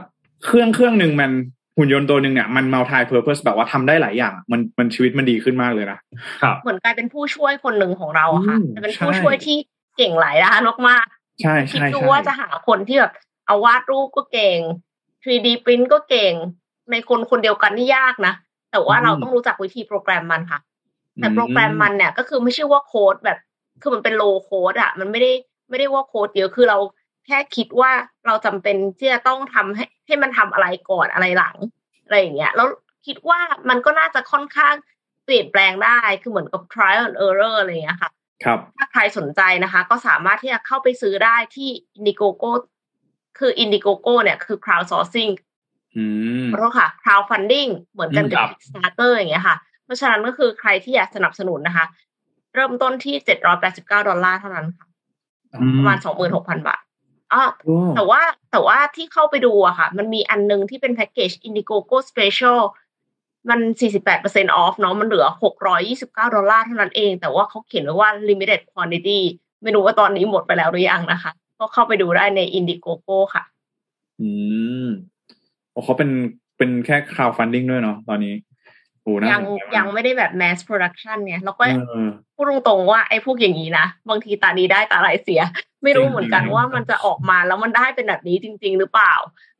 [0.45, 1.31] เครื่องเครื่องหนึ่งมัน
[1.77, 5.99] หุ่นยนต์ตัวหนึ่งเนี่ยมัน multi purpose แบบว่าทำได้หลายอย่าง มันมันชีวิตมันดีขึ้นมากเลยนะ
[6.41, 9.57] ครับเหมือนกลายเป็นผู้ช่วยคนหนึ่งของเราอะค่ะอืมจะเป็นผู้ใช่ช่วยที่
[9.97, 11.05] เก่งหลายด้านมาก
[11.41, 13.13] ใช่ๆคิดใช่ดูใช่ว่าจะหาคนที่แบบ
[13.47, 14.59] เอาวาดรูปก็เก่ง
[15.23, 16.33] 3D print ก็เก่ง
[16.91, 18.33] ในคนคนเดียวกันนี่ยากนะ
[18.71, 20.59] แต่ว่าเราต้องรู้จักวิธีโปรแกรมมันค่ะ
[21.15, 23.37] แต่โปรแกรมมันเนี่ยก็คือไม่ใช่ว่าโค้ดแบบ
[23.81, 25.31] คือมันเป็นโลโค้ดอะมันไม่ได้
[25.69, 26.77] ไม่ได้ว่าโค้ดเยอะคือเรา
[27.25, 27.91] แค่คิดว่า
[28.25, 31.57] เราจำเป็นที่จะต้องทำให้ ให้มันทำอะไรก่อนอะไรหลัง
[32.05, 32.67] อะไรอย่างเงี้ยแล้ว
[33.05, 33.39] คิดว่า
[33.69, 34.75] มันก็น่าจะค่อนข้าง
[35.25, 38.11] เปลี่ยนแปลงได้คือเหมือนกับ trial and error อะไรอย่างเงี้ยค่ะ
[38.43, 42.51] ครับถ้าใครสนใจนะคะ ก็สามารถที่จะเข้าไปซื้อได้ที่ Indiegogo
[43.39, 45.31] คือ Indiegogo เนี่ยคือ crowdsourcing
[45.97, 46.03] อื
[46.45, 51.85] มขอโทษค่ะ crowdfunding เหมือนกันกับครับ Kickstarter อย่างเงี้ยค่ะ เพราะฉะนั้นก็คือใครที่อยากสนับสนุนนะคะ
[52.55, 53.15] เริ่มต้นที่
[53.61, 54.87] 789 ดอลลาร์เท่านั้นค่ะ
[55.77, 55.97] ประมาณ
[56.27, 56.81] 26,000 บาท
[57.33, 58.21] อ๋อโอ้แต่ว่า
[58.51, 62.59] แต่ว่าที่เข้าไปดูอะค่ะ มันมีอันนึงที่เป็นแพ็กเกจ Indiegogo Special
[63.49, 63.59] มัน
[64.09, 65.25] 48% off เนาะ มันเหลือ
[65.81, 69.19] 629 ดอลลาร์เท่านั้นเอง แต่ว่าเขาเขียนไว้ว่า limited quantity
[69.63, 73.43] ไม่รู้ว่าตอนนี้หมดไปแล้วหรือยังนะคะ ก็เข้าไปดูได้ใน Indiegogo ค่ะ
[74.21, 74.29] อื
[74.83, 74.87] ม
[75.71, 76.09] โอ้เขาเป็น
[76.57, 78.33] เป็นแค่ crowdfunding ด้วยเนาะตอนนี้
[79.01, 85.41] โอ้น่ายังสนใจมากยังไม่ได้แบบ mass production เนี่ย แล้วก็เออพูดตรงๆว่าไอ้พวกอย่างนี้นะ บางทีตาดีได้ตาลายเสีย
[85.83, 89.13] ไม่รู้จริงเหมือนกันจริงว่ามันจะออกมาแล้วมันได้เป็นแบบนี้จริง ๆ หรือเปล่า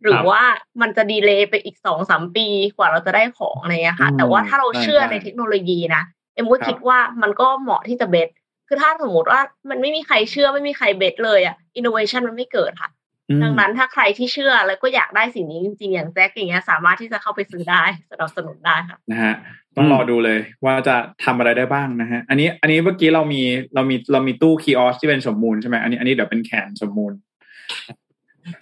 [0.04, 0.42] หรืคอรับว่า
[0.82, 2.48] มันจะดีเลย์ไปอีกสองสามปี
[2.78, 6.04] กว่าเราจะได้ของอะไรเงี้ยค่ะอืมแต่ว่าถ้าเราใช่เชื่อใช่ในเทคโนโลยีนะ
[6.34, 8.30] เอ็มก็ครับคิดว่ามันก็เหมาะที่จะ back
[8.68, 12.97] คือถ้าสมมติว่ามันไม่มีใครเชื่อไม่มีใคร back เลยอะอินโนเวชันมันไม่เกิดค่ะอืม
[13.44, 19.36] ดังนั้นถ้าใครที่เชื่อแล้วก็อยากได้สิ่งนี้จริงๆอย่างแจ็คอย่างเงี้ยสามารถที่จะเข้าไปซื้อได้สนับสนุนได้ค่ะนะฮะ
[19.76, 23.42] ต้องรอดูเลยว่าจะทำอะไรได้บ้างนะฮะอันนี้อันนี้เมื่อกี้เรามี
[23.76, 27.14] เรามีเรามีตู้ kiosk ที่เป็นสมมูลใช่ไหมอันนี้อันนี้เดี๋ยวเป็นแขนสมมูล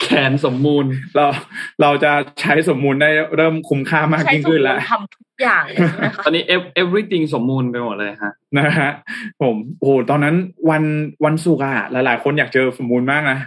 [0.01, 0.85] แขนสมมูล
[1.15, 1.25] เรา
[1.81, 2.11] เราจะ
[2.41, 8.91] ใช้สมมูลได้เริ่มคุ้มค่ามากใช้ยิ่งสมขึ้นมแล้วติทำทุกอย่างเลยใช่ไหมคะตอนนี้ ev- everything สมมูลไปหมดเลยฮะนะฮะ
[9.41, 10.35] ผมโอ้โหตอนนั้น
[10.69, 10.83] วัน
[11.25, 13.39] วันศุกร์อะหลาย ๆ คนอยากเจอสมมูลมากนะ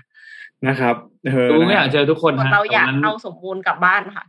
[0.69, 0.95] นะครับ
[1.27, 4.25] เออดูไม่อยากเจอทุกคนฮะเราอยากแต่วันนั้นเอาสมบูรณ์กลับบ้านค่ะ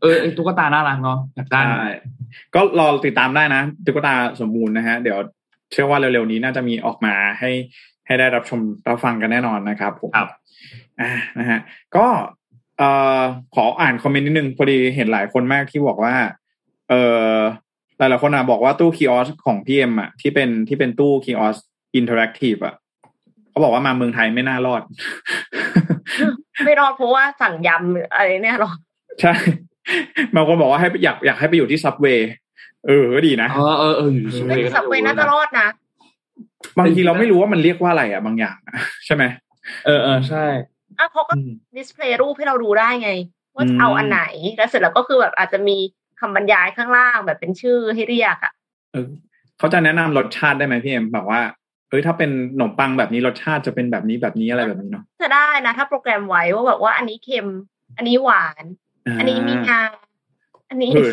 [0.00, 1.86] เออไอ้ตุ๊กตาน่ารักเนาะอยากได้ใช่
[2.54, 5.18] ก็รอติดตามได้นะตุ๊กตาสมบูรณ์นะฮะ เดี๋ยว
[5.72, 7.50] เชื่อว่าเร็วๆนี้น่าจะมีออกมาให้
[8.06, 10.28] ให้ได้รับชมรับฟังกันแน่นอนนะครับผมครับ
[11.00, 11.60] อ่านะฮะ
[11.96, 12.06] ก็
[12.78, 13.22] เอ่อ
[13.54, 16.14] ขออ่านคอมเมนต์นิดนึงพอดีเห็นหลายคนมากที่บอกว่า
[16.88, 17.02] เอ่
[17.32, 17.34] อ
[17.98, 22.74] หลายๆคนอะบอกว่าตู้ kiosk ของพี่เอ็มอะที่เป็นที่เป็นตู้ kiosk interactive อะ
[23.54, 24.82] เขาบอกว่ามาเมืองไทยไม่น่ารอด
[26.64, 28.72] ไม่รอดเพราะว่าสั่งยำอะไรเนี่ยหรอ
[29.20, 29.32] ใช่
[30.34, 32.30] บางคนบอกว่าให้ไปอยากอยากให้ไปอยู่ที่ Subway
[32.86, 35.68] เออก็ดีนะเออเออเอออยู่สเฮ้ยก็ Subway น่าจะรอดนะ
[36.78, 38.76] บางทีเราไม่รู้ว่ามันเรียกว่าอะไรอะ บางอย่างอะ
[39.06, 39.24] ใช่ไหม
[39.86, 40.44] เออเออใช่
[40.98, 43.10] อะเขาก็อืมดิสเพลย์รูปให้เราดูได้ไง
[43.54, 44.22] ว่าจะอืมเอาอันไหน
[44.56, 45.76] แล้วเสร็จแล้วก็คือแบบอาจจะมี
[46.20, 48.52] คำบรรยายข้างล่างแบบเป็นชื่อให้เรียกอะ
[48.92, 49.08] เออ
[49.58, 51.40] เขาจะแนะนำรสชาติได้ไหมพี่เอ็มแบบว่า
[51.94, 57.46] เฮ้ยถ้าเป็นขนมปังแบบนี้รสชาติจะเป็นแบบนี้แบบนี้อะไรแบบนี้เนาะจะได้นะ ถ้าโปรแกรมไว้ว่าแบบว่าอันนี้เค็ม
[57.96, 58.64] อันนี้หวาน
[59.18, 59.82] อันนี้มีงา
[60.70, 61.12] อันนี้เออ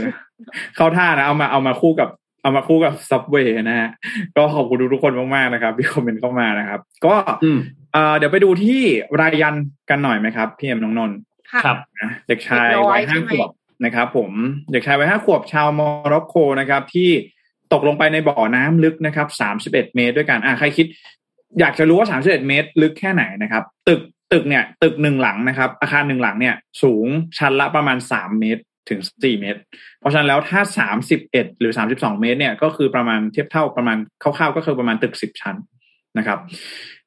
[0.75, 2.09] เข้าท่านะเอามาเอามาคู่กับ
[2.41, 3.89] เอามาคู่กับ Subway นะฮะ
[4.35, 7.59] ก็ขอบคุณทุกๆคนมากๆนะครับที่คอมเมนต์เข้ามานะครับ ก็อืม
[7.93, 8.81] เอ่อเดี๋ยวไปดูที่
[9.19, 9.55] รายัน
[9.89, 11.17] กันหน่อยไหมครับพี่เอ็มน้องนนท์
[11.51, 13.49] ค่ะครับนะเด็กชายเด็กน้อยวัยห้าใช่ไหมขวบ
[13.85, 14.31] นะครับ ผม
[14.71, 15.81] เด็กชายวัยห้าขวบชาวโม
[16.13, 17.09] ร็อกโกนะครับที่
[17.73, 20.85] ตกลงไปในบ่อน้ำลึกนะครับสามสิบเอ็ดเมตรด้วยกันอะใครคิด
[21.59, 24.01] อยากจะรู้ว่าสามสิบเอ็ดเมตร ลึกแค่ไหนนะครับ ตึก
[24.31, 27.07] ตึกเนี่ยตึกหนึ่งหลังนะครับ อาคารหนึ่งหลังเนี่ย สูง
[27.37, 29.59] ชั้นละประมาณสามเมตรถึงสี่เมตร
[29.99, 35.55] เพราะฉะนั้นแล้วถ้าสามสิบเอ็ดหรือสามสิบสองเมตร เนี่ยก็คือประมาณเทียบเท่าประมาณคร่าวๆก็คือประมาณตึกสิบชั้น
[36.17, 36.39] นะครับ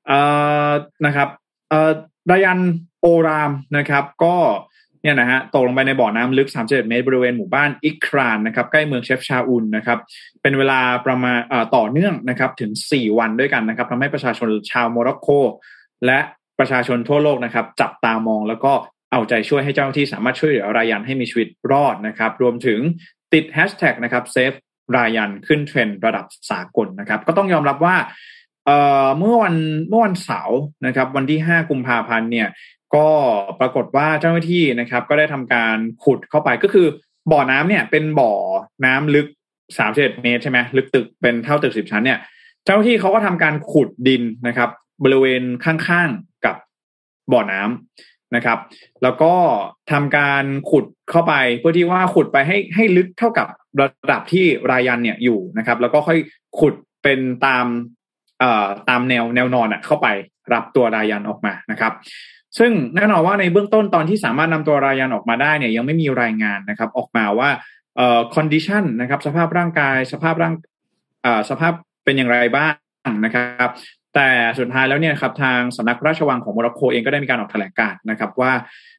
[0.06, 0.18] เอ่
[0.68, 0.70] อ
[1.06, 1.28] นะครับ
[1.68, 1.90] เอ่อ
[2.30, 2.60] รายัน
[3.00, 4.36] โอรามนะครับ ก็
[5.05, 9.98] เนี่ยนะฮะตกลงไปในบ่อน้ำลึก31เมตร บริเวณหมู่บ้านอิครานนะครับใกล้เมืองเชฟชาอุนนะครับ
[10.42, 11.38] เป็นเวลาประมาณ
[11.76, 15.28] ต่อเนื่องนะครับถึง 4 วันด้วยกันนะครับทำให้ประชาชนชาวโมร็อกโก
[16.07, 16.18] และ
[16.59, 18.72] ประชาชนทั่วโลกนะครับจับตามองแล้วก็
[19.12, 22.78] เอาใจช่วยให้เจ้าหน้าที่สามารถช่วยเหลือรายันให้มีชีวิตรอดนะครับรวมถึง
[23.32, 24.52] ติดแฮชแท็กนะครับเซฟ
[24.96, 27.96] รายันขึ้นเทรนด์ระดับสากลนะครับ ก็ต้องยอมรับว่า
[28.66, 29.55] เเมื่อวัน
[29.88, 32.48] เมื่อวันเสาร์นะครับ วันที่ 5 กุมภาพันธ์เนี่ย
[32.97, 33.09] ก็
[33.61, 36.86] ปรากฏว่าเจ้าหน้าที่นะครับ ก็ได้ทำการขุดเข้าไปก็คือ
[37.32, 38.32] บ่อน้ำเนี่ย เป็นบ่อ
[38.84, 39.26] น้ำลึก
[39.78, 42.18] สามสิบเอ็ดเมตรใช่ไหมลึกตึกเป็นเท่าตึกสิบชั้นเนี่ย
[42.64, 44.70] เจ้าหน้าที่เขาก็ทำการขุดดินนะครับ
[45.05, 46.57] บริเวณข้างๆกับ
[47.32, 48.59] บ่อน้ำนะครับ
[49.03, 49.32] แล้วก็
[49.92, 53.47] ทำการขุดเข้าไปเพื่อที่ว่าขุดไปให้ให้ลึกเท่ากับ
[53.80, 56.18] ระดับที่รายันเนี่ยอยู่นะครับ แล้วก็ค่อย
[56.59, 57.66] ขุดเป็นตาม
[58.40, 60.07] เอ่อตามแนวแนวนอนอะเข้าไป
[60.53, 61.92] รับตัวรายันออกมานะครับ
[62.59, 67.50] ซึ่งแน่นอนว่าในเบื้องต้นตอนที่สามารถนำตัวรายันออกมาได้เนี่ยยังไม่มีรายงานนะครับออกมาว่า
[67.96, 70.55] เอ่อ condition นะครับสภาพร่างกายสภาพร่าง
[71.22, 71.72] เอ่อสภาพ
[72.05, 72.74] เป็นอย่างไรบ้าง
[73.24, 73.70] นะครับ
[74.14, 74.28] แต่
[74.59, 78.52] สุดท้ายแล้วเนี่ยครับทางสำนักพระราชวังของโมร็อกโกเองก็ได้มีการออกแถลงการ์นะครับว่า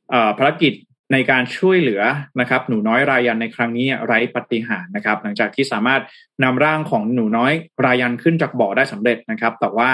[0.10, 0.74] เอ่อภารกิจ
[1.14, 2.02] ในการช่วยเหลือ
[2.40, 6.02] นะครับ หนูน้อยรายันในครั้งนี้ไร้ปาฏิหารนะครับ หลังจากที่สามารถ
[6.44, 7.54] นำร่างของหนูน้อย
[7.86, 9.92] รายันขึ้นจากบ่อได้สำเร็จนะครับ แต่ว่า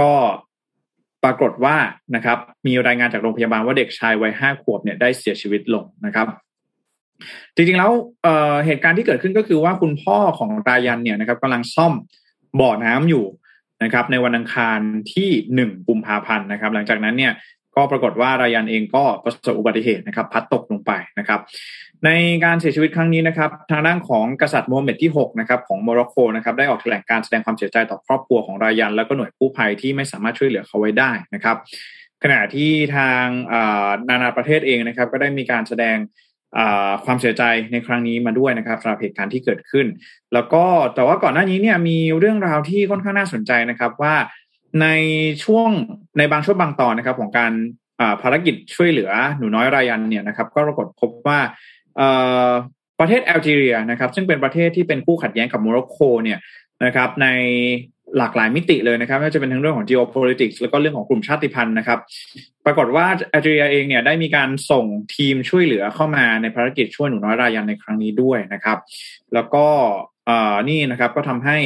[0.00, 0.10] ก็
[1.24, 1.76] ปรากฏว่า
[2.14, 6.26] นะครับมีรายงานจากโรงพยาบาลว่าเด็กชายวัยห้าขวบเนี่ยได้เสียชีวิตลงนะครับ
[7.54, 7.90] จริงๆแล้ว
[8.22, 11.92] เเหตุการณ์ที่เกิดขึ้นก็คือว่าคุณพ่อของรายันเนี่ยนะครับกำลังซ่อม
[12.60, 13.24] บ่อน้ำอยู่
[13.82, 14.78] นะครับ ในวันอังคาร
[15.12, 17.32] ที่หนึ่งกุมภาพันธ์นะครับ หลังจากนั้นเนี่ย
[17.76, 21.40] ก็ปรากฏว่ารายันเองก็ประสบอุบัติเหตุนะครับ พัดตกลงไปนะครับ
[22.06, 22.10] ใน
[22.44, 31.56] การเสียชีวิตครั้งนี้นะครับ ทางด้านของกษัตริย์โมฮัมหม็ดที่6นะครับของโมร็อกโกนะครับได้ออกแถลงการแสดงความเสียใจต่อครอบครัวของรายัน แล้วก็หน่วยกู้ภัยที่ไม่สามารถช่วยเหลือเขาไว้ได้นะครับ
[32.22, 33.24] ขณะที่ทาง
[34.08, 35.96] นานาประเทศเองนะครับ ก็ได้มีการแสดง
[37.04, 37.42] ความเสียใจ
[37.72, 39.86] ในครั้งนี้มาด้วยนะครับสำหรับเหตุการณ์ที่เกิดขึ้น
[40.34, 44.14] แล้วก็แต่ว่าก่อนหน้านี้เนี่ยมีเรื่องราวที่ค่อนข้างน่าสนใจนะครับว่า
[44.82, 44.86] ใน
[45.44, 45.70] ช่วง
[46.18, 47.52] ในบางช่วงบางตอนนะครับของการ
[48.22, 51.38] ภารกิจช่วยเหลือหนูน้อยรายันเนี่ยนะครับ ก็ปรากฏพบว่า
[53.00, 56.38] ประเทศแอลจีเรียนะครับ ซึ่งเป็นประเทศที่เป็นคู่ขัดแย้งกับโมร็อกโกเนี่ย
[56.84, 57.26] นะครับ ใน
[58.18, 61.98] หลากหลายมิติเลยนะครับไม่ว่าจะเป็นทั้งเรื่องของ geopolitics แล้วก็เรื่องของกลุ่มชาติพันธุ์นะครับ
[62.66, 64.84] ปรากฏว่าแอลจีเรียเองเนี่ยได้มีการส่ง
[65.16, 68.78] ทีมช่วยเหลือเข้ามาในภารกิจช่วยหนูน้อยรายันในครั้งนี้ด้วยนะครับ
[69.34, 69.66] แล้วก็
[70.68, 71.58] นี่นะครับก็ทำให้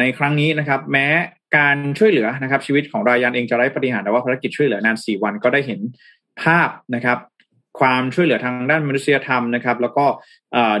[0.00, 1.06] ในครั้งนี้นะครับ แม้
[1.56, 5.80] การช่วยเหลือนะครับ ชีวิตของรายันเองจะไร้ปฏิหารแต่ว่าภารกิจช่วยเหลือนานสี่วันก็ได้เห็น
[6.42, 7.18] ภาพนะครับ
[7.78, 10.04] ความช่วยเหลือทางด้านมนุษยธรรมนะครับ แล้วก็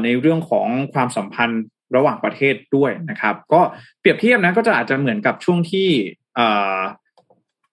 [0.04, 1.62] ในเรื่องของความสัมพันธ์
[1.96, 3.60] ระหว่างประเทศด้วยนะครับ ก็
[4.00, 5.88] เปรียบเทียบนะก็จะอาจจะเหมือนกับช่วงที่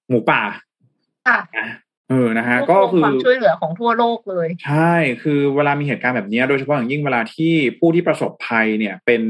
[0.10, 0.42] หมูป่า
[2.10, 4.94] เออนะฮะก็คือความช่วยเหลือของทั่วโลกเลย ใช่
[5.24, 9.22] คือเวลามีเหตุการณ์แบบนี้ โดยเฉพาะอย่างยิ่งเวลาที่ผู้ที่ประสบภัยเนี่ยเป็น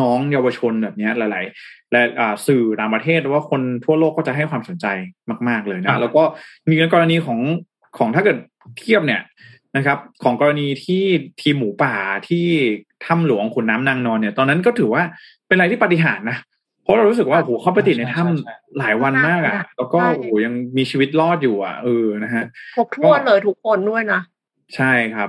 [0.00, 2.02] น้องๆ เยาวชนแบบนี้หลายๆและ
[2.46, 4.86] สื่อต่างประเทศหรือว่าคนทั่วโลกก็จะให้ความสนใจ
[5.48, 6.22] มาก ๆเลยนะ แล้วก็
[6.70, 7.38] มีกรณีของ
[7.98, 8.38] ของถ้าเกิด
[8.78, 9.22] เทียบเนี่ย
[9.76, 11.04] นะครับ ของกรณีที่
[11.40, 11.94] ทีมหมูป่า
[12.28, 12.46] ที่
[13.04, 15.02] ถ้ำหลวงขุนน้ำนางนอนเนี่ย ตอนนั้นก็ถือว่า
[15.46, 16.38] เป็นอะไรที่ปฏิหารนะ
[16.82, 22.44] เพราะเรารู้สึกว่าโอ้โหเขาไปติดในถ้ำหลายวันมากอะ แล้วก็โอ้โหยังมีชีวิตรอดอยู่อะเออนะฮะ
[22.76, 24.20] ครบถ้วนเลยทุกคนด้วยนะ
[24.76, 25.28] ใช่ครับ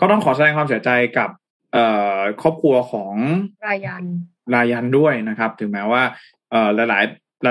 [0.00, 1.30] ก็ต้องขอแสดงความเสียใจกับ
[1.72, 1.86] เอ่
[2.16, 3.14] อครอบครัวของ
[3.66, 4.04] รายัน
[4.54, 6.02] รายันด้วยนะครับ ถึงแม้ว่า
[6.50, 7.00] เอ่อหลายหลา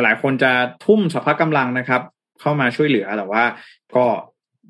[0.01, 0.51] ยหลายคนจะ
[0.85, 2.01] ทุ่มสภาพกำลังนะครับ
[2.41, 3.43] เข้ามาช่วยเหลือแต่ว่า
[3.95, 4.05] ก็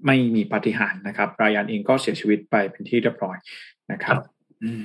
[0.06, 3.38] ไม่มีปฏิหารนะครับ รายันเองก็เสียชีวิตไปเป็นที่เรียบร้อย
[3.92, 4.18] นะครับ
[4.64, 4.84] อืม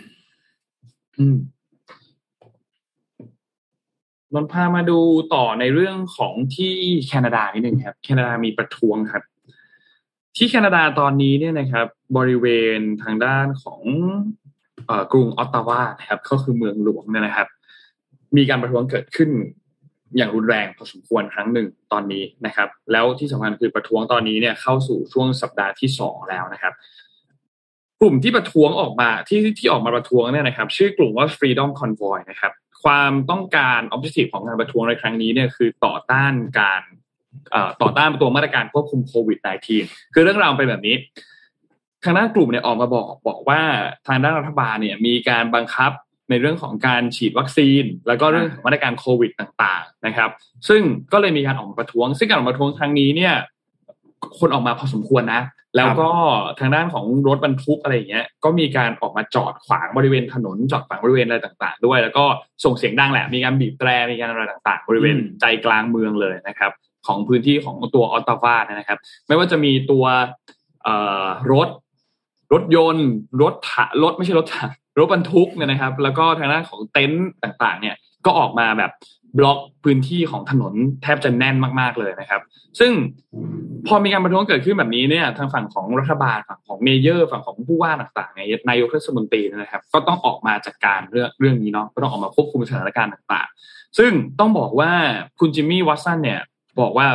[1.19, 1.39] อืม
[4.35, 4.99] นนพามาดู
[5.35, 6.75] ต่อในเรื่องของที่
[7.07, 9.25] แคนาดานิดนึงครับ แคนาดามีประท้วงครับ
[10.37, 11.87] ที่แคนาดาตอนนี้เนี่ยนะครับ
[12.17, 12.47] บริเว
[12.79, 13.83] ณทางด้านของ
[15.13, 17.49] กรุงออตตาวาครับ ก็คือเมืองหลวงเนี่ยนะครับ
[18.37, 19.31] มีการประท้วงเกิดขึ้น
[20.17, 26.75] อย่างรุนแรงพอสมควรครั้งหนึ่งตอนนี้นะครับ แล้วที่สำคัญคือประท้วงตอนนี้เนี่ยเข้าสู่ช่วงสัปดาห์ที่สองแล้วนะครับ
[28.01, 32.53] กลุ่มที่ประท้วงออกมาที่ที่ออกมาประท้วงเนี่ยนะครับ ชื่อกลุ่มว่า Freedom Convoy นะครับ
[32.85, 36.83] ความต้องการ objective ของการประท้วงในครั้งนี้เนี่ยคือต่อต้านการ
[37.83, 39.39] ต่อต้านตัวมาตรการควบคุมโควิด
[39.77, 40.97] -19 คือเรื่องราวเป็นแบบนี้
[42.05, 43.61] ทางด้านกลุ่มเนี่ยออกมาบอกบอกว่า
[44.07, 45.93] ทางด้านรัฐบาลเนี่ยมีการบังคับ
[46.31, 50.31] ในเรื่องของการฉีดวัคซีน แล้วก็เรื่องของมาตรการโควิดต่างๆนะครับ
[50.69, 53.35] ซึ่งก็เลยมีการออกมาประท้วง ซึ่งการออกมาประท้วงครั้งนี้เนี่ย
[54.39, 55.43] คนออกมาพอสมควรนะ
[55.77, 56.11] แล้วก็
[56.61, 62.25] ทางด้านของรถบรรทุกอะไรอย่างเงี้ย ก็มีการออกมาจอดขวางบริเวณถนนจอดขวางบริเวณอะไรต่างๆ ด้วย แล้วก็
[62.65, 66.73] ส่งเสียงดังแหละ มีการบีบแตร มีการอะไรต่างๆ บริเวณใจกลางเมืองเลยนะครับ
[67.07, 70.05] ของพื้นที่ของตัวออตตาวานะครับ ไม่ว่าจะมีตัว
[71.53, 71.69] รถ
[72.53, 73.09] รถยนต์
[73.43, 73.73] รถถ
[74.03, 78.93] รถไม่ใช่รถถัง รถบรรทุกเนี่ยนะครับ แล้วก็ทางด้านของเต็นต์ต่างๆ เนี่ยก็ออกมาแบบ
[79.39, 82.43] บล็อกพื้นที่ของถนนแทบจะแน่นมากๆเลยนะครับ
[82.79, 82.93] ซึ่ง
[83.87, 94.93] พอมีการประท้วงเกิดขึ้นแบบนี้เนี่ย ทางฝั่งของรัฐบาลฝั่งของเมเยอร์ ฝั่งของผู้ว่าต่างๆเนี่ยนายกเทศมนตรีนะครับ ก็ต้องออกมาจัดการเรื่องเรื่องนี้เนาะก็ต้องออกมาควบคุมสถานการณ์ต่างๆ ซึ่งต้องบอกว่า
[95.41, 96.41] คุณจิมมี่วัตสันเนี่ย
[96.81, 97.07] บอกว่า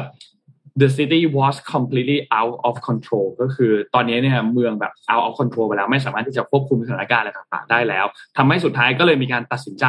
[0.82, 8.06] the city was completely out of control ก็คือตอนนี้เนี่ยเมืองแบบ out of control ไปแล้วไม่สามารถที่จะควบคุมสถานการณ์อะไรต่างๆได้แล้ว
[8.38, 9.86] ทำให้สุดท้ายก็เลยมีการตัดสินใจ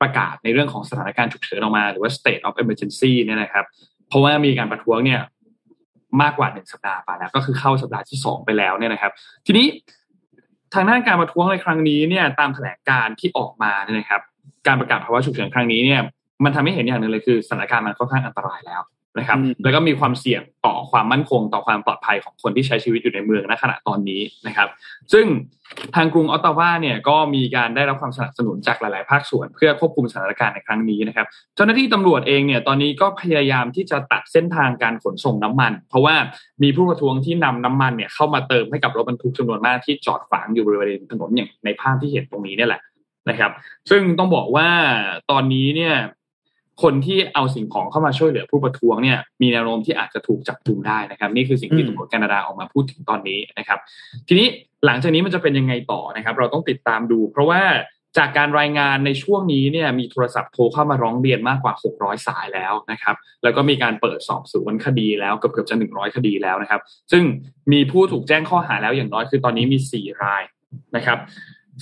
[0.00, 3.64] ประกาศในเรื่องของสถานการณ์ฉุกเฉินออกมา หรือว่า state of emergency เนี่ยนะครับ
[4.08, 5.20] เพราะว่ามีการประท้วงเนี่ย
[6.22, 9.12] มากกว่าหนึ่งสัปดาห์ไปแล้วก็คือเข้าสัปดาห์ที่สองไปแล้วเนี่ยนะครับ
[9.46, 9.66] ทีนี้
[10.74, 14.20] ทางด้านการประท้วงในครั้งนี้เนี่ยตามแถลงการที่ออกมาเนี่ยนะครับ
[14.66, 16.00] การประกาศภาวะฉุกเฉินครั้งนี้เนี่ย
[16.44, 18.80] มันทำให้เห็นอย่างหนึ่งเลยคือสถานการณ์มันค่อนข้างอันตรายแล้ว
[19.18, 24.68] นะครับ แล้วก็มีความเสี่ยงต่อความมั่นคงต่อความปลอดภัยของคนที่ใช้ชีวิตอยู่ในเมืองณขณะตอนนี้นะครับ
[25.12, 25.26] ซึ่ง
[25.94, 36.14] ทางกรุงออตตาวาเนี่ยก็มีการได้รับความสนับสนุนจากหลาย ๆ ภาคส่วน เพื่อควบคุมสถานการณ์ในครั้งนี้นะครับ เจ้าหน้าที่ตำรวจเองเนี่ยตอนนี้ก็พยายามที่จะตัดเส้นทางการขนส่งน้ำมัน เพราะว่า
[36.62, 42.82] มีผู้ประท้วงที่นำน้ำมันเนี่ยเข้ามาเติมให้กับรถบรรทุกจำนวนมากที่จอดขวางอยู่บริเวณถนนอย่างในภาพที่เห็นตรงนี้เนี่ยแหละ
[43.28, 43.50] นะครับ
[43.90, 44.68] ซึ่งต้องบอกว่า
[45.30, 45.94] ตอนนี้เนี่ย
[46.82, 53.78] คนที่เอาสิ่งของเข้ามาช่วยเหลือผู้ประท้วงเนี่ยมีแนวโน้มที่อาจจะถูกจับกุมได้นะครับ นี่คือสิ่งที่ตำรวจแคนาดาออกมาพูดถึงตอนนี้นะครับ
[54.28, 54.48] ทีนี้
[54.86, 57.62] หลังจากนี้มันจะเป็นยังไงต่อนะครับ เราต้องติดตามดู เพราะว่า
[58.18, 66.80] จากการรายงานในช่วงนี้เนี่ยมีโทรศัพท์โทรเข้ามาร้องเรียนมากกว่า 600 สายแล้วนะครับ แล้วก็มีการเปิดสอบสวนคดีแล้วเกือบเกือบจะ 100 คดีแล้วนะครับ
[67.12, 67.22] ซึ่ง
[67.72, 70.42] มีผู้ถูกแจ้งข้อหาแล้วอย่างน้อยคือตอนนี้มี 4 ราย
[70.96, 71.18] นะครับ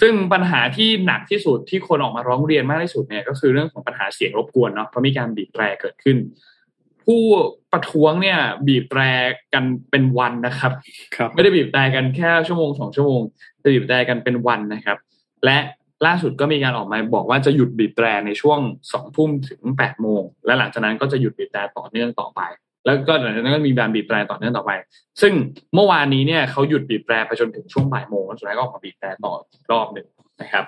[0.01, 6.16] ซึ่งปัญหาที่หนักที่สุดที่คนออกมาร้องเรียนมากที่สุดเนี่ยก็คือเรื่องของปัญหาเสียงรบกวนเนาะเพราะมีการบีบแตรเกิดขึ้น
[7.05, 7.22] ผู้
[7.72, 8.38] ประท้วงเนี่ย
[8.68, 9.01] บีบแตร
[9.55, 10.72] กันเป็นวันนะครับ
[11.16, 13.20] ครับ ไม่ได้บีบแตรกันแค่ชั่วโมงสองชั่วโมง
[13.62, 14.99] จะบีบแตรกันเป็นวันนะครับ
[15.44, 15.59] และ
[16.07, 18.61] ล่าสุดก็มีการออกมาบอกว่าจะหยุดบีบแตรในช่วง
[18.92, 22.40] สองทุ่มถึงแปดโมงและหลังจากนั้นก็จะหยุดบีบแตรต่อเนื่องต่อไป
[22.87, 24.70] แล้วก็หลังจากนั้นก็มีการบีบแตรต่อเนื่องต่อไป
[25.20, 25.33] ซึ่ง
[25.74, 30.07] เมื่อวานนี้เนี่ยเขาหยุดบีบแตรไปจนถึงช่วงบ่ายโมงแล้วสุดท้ายก็ออกมาบีบแตรต่ออีกรอบหนึ่ง
[30.43, 30.64] นะครับ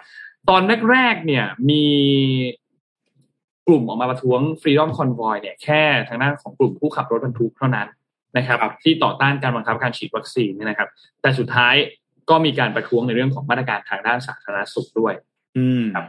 [0.48, 1.84] ตอนแรกๆเนี่ยมี
[3.66, 7.88] กลุ่มออกมาประท้วง Freedom Convoy เนี่ยแค่ทางด้านของกลุ่มผู้ขับรถบรรทุกเท่านั้น
[8.36, 10.88] นะครับ ที่ต่อต้านการบังคับการฉีดวัคซีนเนี่ยนะครับ
[11.20, 11.74] แต่สุดท้าย
[12.30, 15.14] ก็มีการประท้วงในเรื่องของมาตรการทางด้านสาธารณสุขด้วย
[15.56, 16.06] อืมครับ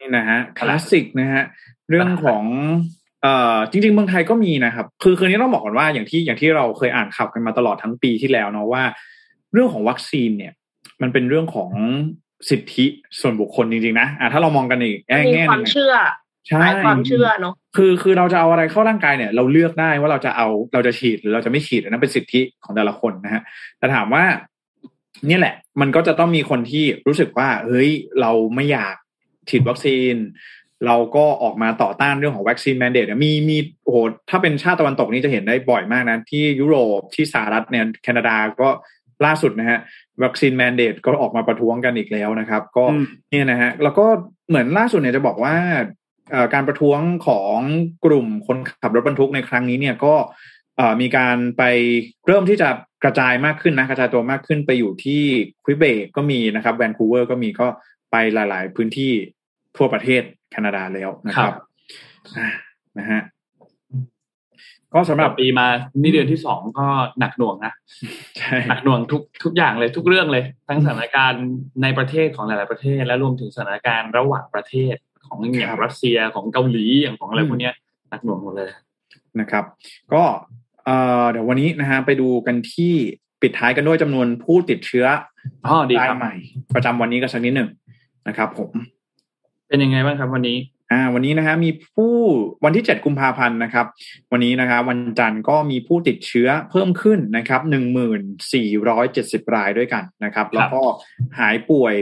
[0.00, 1.42] นี่นะฮะคลาสสิกนะฮะ
[1.88, 2.44] เรื่องของ
[3.24, 8.82] เอ่อจริง ๆ เมืองไทยก็มีนะครับคือคืนนี้ต้องบอกก่อนว่าอย่างที่อย่างที่เราเคยอ่านข่าวกันมาตลอดทั้งปีที่แล้วเนาะว่า
[9.52, 10.52] เรื่องของวัคซีนเนี่ย
[11.02, 11.70] มันเป็นเรื่องของ
[12.50, 12.86] สิทธิ
[13.20, 15.94] ส่วนบุคคลจริงๆนะอะถ้าเรามองกันอีกแง่มีแง่หควานึมงเชื่อ
[16.48, 23.42] ใช่หลายความเชื่อเนาะคือคือเราจะเอาอะไรเข้าร่างกายเนี่ย เราเลือกได้ว่าเราจะเอาเราจะฉีดหรือเราจะไม่ฉีดอันนั้นเป็นสิทธิของแต่ละคนนะฮะ
[23.78, 24.24] แต่ถามว่า
[25.26, 28.94] เนี่ยแหละ มันก็จะต้องมีคนที่รู้สึกว่า เฮ้ยเราไม่อยาก
[29.48, 30.14] ฉีดวัคซีน
[30.86, 33.98] เราก็ออกมาต่อต้านเรื่องของวัคซีนแมนเดตมีมีโอ้โห
[34.30, 38.68] ถ้าเป็นชาติตะวันตกนี่จะเห็นได้บ่อยมากนะ ที่ยุโรปที่สหรัฐเนี่ยแคนาดาก็
[39.24, 39.78] ล่าสุดนะฮะ
[40.24, 44.06] vaccine mandate ก็ออกมาประท้วงกันอีกแล้วนะครับ ก็อืมเนี่ยนะฮะแล้วก็
[44.48, 45.56] เหมือนล่าสุดเนี่ยจะบอกว่า
[46.30, 47.56] เอ่อการประท้วงของ
[48.04, 50.14] กลุ่มคนขับรถบรรทุกในครั้งนี้เนี่ยก็
[50.76, 51.62] เอ่อมีการไป
[52.26, 52.68] เริ่มที่จะ
[53.04, 55.22] กระจายมากขึ้นนะกระจายตัวมากขึ้นไปอยู่ที่
[55.64, 57.66] ควิเบกก็มีนะครับแวนคูเวอร์ก็มีก็
[58.10, 59.12] ไปหลาย ๆ พื้นที่
[59.76, 60.22] ทั่วประเทศ
[60.54, 61.54] แคนาดาแล้วนะครับ
[62.36, 62.48] อะ
[62.98, 63.20] นะฮะ
[64.92, 65.66] ก็สำหรับปีมา
[66.02, 66.86] นี่เดือนที่สองก็
[67.18, 67.72] หนักหน่วงนะ
[68.38, 71.44] ใช่หนักหน่วงทุกทุกอย่างเลยทุกเรื่องเลย ทั้งสถานการณ์
[71.82, 74.94] ในประเทศของหลาย ๆ ประเทศ และรวมถึงสถานการณ์ระหว่างประเทศ
[75.26, 77.74] ของอย่างรัสเซียของเกาหลีอย่างของอะไรพวกเนี้ย
[78.10, 78.70] หนักหน่วงหมดเลย
[79.40, 79.64] นะครับ
[80.12, 80.22] ก็
[80.84, 82.94] เอ่อเดี๋ยววันนี้นะฮะไปดูกันที่
[83.42, 85.06] ปิดท้ายกันด้วยจำนวนผู้ติดเชื้อ
[85.66, 86.34] อ๋อดีครายรับใหม่
[86.74, 87.68] ประจำวันนี้กันสักนิดหนึ่ง
[88.28, 88.70] นะครับ ผม
[89.74, 90.58] เป็นยังไงบ้างครับวันนี้
[90.92, 92.14] อ่าวันนี้นะฮะมีผู้
[92.64, 93.86] วันที่ 7 กุมภาพันธ์นะครับ
[94.32, 97.60] วันนี้นะครับวันจันทร์ก็มีผู้ติดเชื้อเพิ่มขึ้นนะครับ
[98.82, 100.82] 1470รายด้วยกันนะครับ แล้วก็
[101.38, 101.94] หายป่วย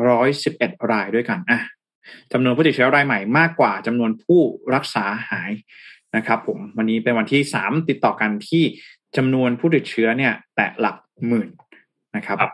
[0.00, 1.60] 8,711รายด้วยกันอะ
[2.32, 4.40] จำนวนผู้ติดเชื้อรายใหม่มากกว่าจำนวนผู้
[4.74, 5.50] รักษาหาย
[6.16, 8.64] นะครับ ผมวันนี้เป็นวันที่3ติดต่อกันที่
[9.16, 10.96] จำนวนผู้ติดเชื้อเนี่ย แตะหลัก
[11.28, 11.48] หมื่น
[12.16, 12.52] นะครับครับ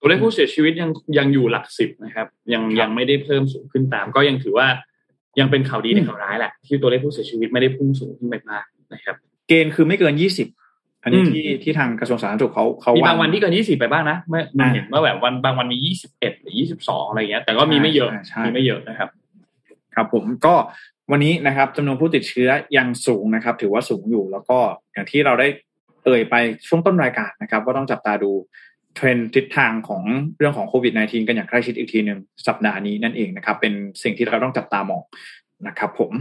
[0.00, 4.68] ตัวเลขผู้เสียชีวิตยังยังอยู่หลักสิบนะครับ ยังยังไม่ได้เพิ่มสูงขึ้นตาม ก็ยังถือว่า
[5.40, 9.16] ยังเป็นข่าวดีในข่าวร้ายแหละ ที่ตัวเลขผู้เสียชีวิตไม่ได้พุ่งสูงขึ้นไปมากนะครับ
[9.48, 19.08] เกณฑ์คือไม่เกิน20อันนี้อืมที่ที่ทางกระทรวงสาธารณสุขเขาเขามีวบางวันที่เกินยี่สิบไปบ้างนะเมื่อมันอ่าเห็นว่าแบบวันบางวันมียี่สิบเอ็ดหรือยี่สิบสองอะไรเงี้ยแต่ก็มีไม่เยอะใช่ใช่มีไม่เยอะนะครับ
[19.94, 20.54] ครับผมก็
[21.10, 24.58] วันนี้นะครับจำนวนผู้ติดเชื้อยังสูงนะครับ ถือว่าสูงอยู่แล้วก็
[24.92, 25.48] อย่างที่เราได้
[26.04, 26.34] เอ่ยไป
[26.66, 28.30] ช่วงต้นรายการนะครับ ก็ต้องจับตาดู
[28.96, 30.02] เทรนด์ทิศทางของ
[30.38, 35.02] เรื่องของโควิด -19 กันอย่างใกล้ชิดอีกทีหนึ่งสัปดาห์นี้นั่นเองนะครับ เป็นสิ่งที่เราต้องจับตามอง
[35.66, 36.12] นะครับผม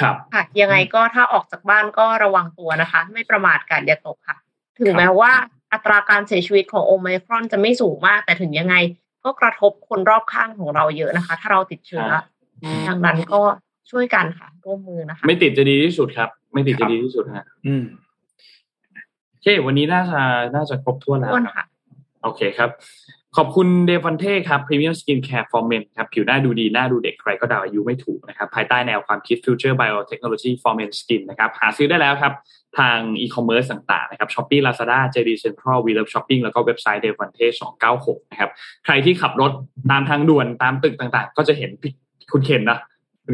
[0.00, 4.36] ครับค่ะยังไงก็ถ้าออกจากบ้านก็ระวังตัวนะคะ ไม่ประมาทการอย่าตกค่ะ
[4.78, 5.32] ถึงแม้ว่า
[5.72, 8.74] อัตราการเสียชีวิตของโอไมครอนจะไม่สูงมาก แต่ถึงยังไง
[9.24, 12.24] ก็กระทบคนรอบข้างของเราเยอะนะคะ ถ้าเราติดเชื้อครับ
[12.88, 13.40] ดังนั้นก็
[13.90, 17.84] ช่วยกันค่ะร่วมมือนะคะ ไม่ติดจะดีที่สุดครับ ไม่ติดครัจะบดีที่สุดฮะอืม
[19.30, 20.22] โอเควันนี้น่าจะ
[20.54, 21.64] น่าจะครบถ้วนแล้วอ้วนครับค่ะ
[22.26, 22.70] โอเคครับ
[23.36, 31.22] ขอบคุณเดฟอนเท่ครับ Premium Skin Care for Men ครับ ผิวหน้าดูดี หน้าดูเด็กใครก็ดาอายุไม่ถูกนะครับ ภายใต้แนวความคิด Future Biotechnology for Men Skin
[31.30, 32.32] นะครับ หาซื้อได้แล้วครับ
[32.78, 37.38] ทางอีคอมเมิร์ซต่างๆนะครับ Shopee Lazada JD Central We Love Shopping แล้วก็เว็บไซต์ d e v o n t
[37.44, 37.46] e
[37.88, 38.50] 296 นะครับ
[38.84, 39.52] ใครที่ขับรถ
[39.90, 41.70] ตามทางด่วนตามตึกต่างๆ ก็จะเห็น
[42.32, 42.78] คุณเคนนะ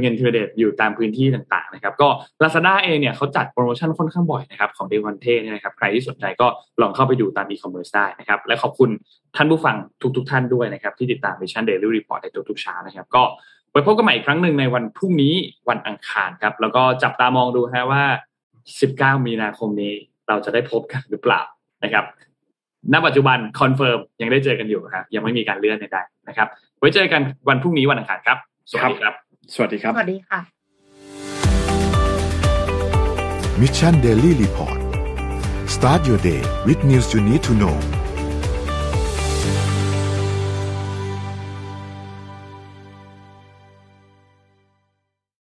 [0.01, 2.09] เคนธีรเดชอยู่ตามพื้นที่ต่างๆนะครับก็
[2.43, 6.47] Lazada เองเนี่ยเขาจัดโปรโมชั่นค่อนข้างบ่อยนะครับของ d e v o n t e เนี่ยนะครับใครที่สนใจก็
[6.80, 8.90] ลองเข้าไปดูตามอีคอมเมิร์ซได้นะครับและขอบคุณ
[9.36, 9.76] ท่านผู้ฟัง
[10.16, 13.22] ทุก ๆ ท่านด้วยนะครับที่ติดตาม Mission Daily Report ในทุกๆเช้านะครับก็
[13.70, 15.34] ไว้พบกันใหม่อีกครั้งหนึ่งในวันพรุ่งนี้
[15.68, 18.03] วันอังคารครับแล้วก็จับตามองดูฮะว่า
[18.62, 19.93] 19 มีนาคมนี้
[20.28, 21.43] เราจะได้พบกันหรือเปล่า
[21.84, 22.05] นะครับ
[22.93, 28.38] ณปัจจุบัน confirm ยังได้เจอกันอยู่ครับยังไม่มีการเลื่อนใดๆนะครับ ไว้เจอกันวันพรุ่งนี้วันอังคารครับ
[28.70, 30.39] สวัสดีครับ สวัสดีครับ สวัสดีค่ะ
[33.61, 34.80] มิชชันเดลี่รีพอร์ต
[35.76, 37.76] start your day with news you need to know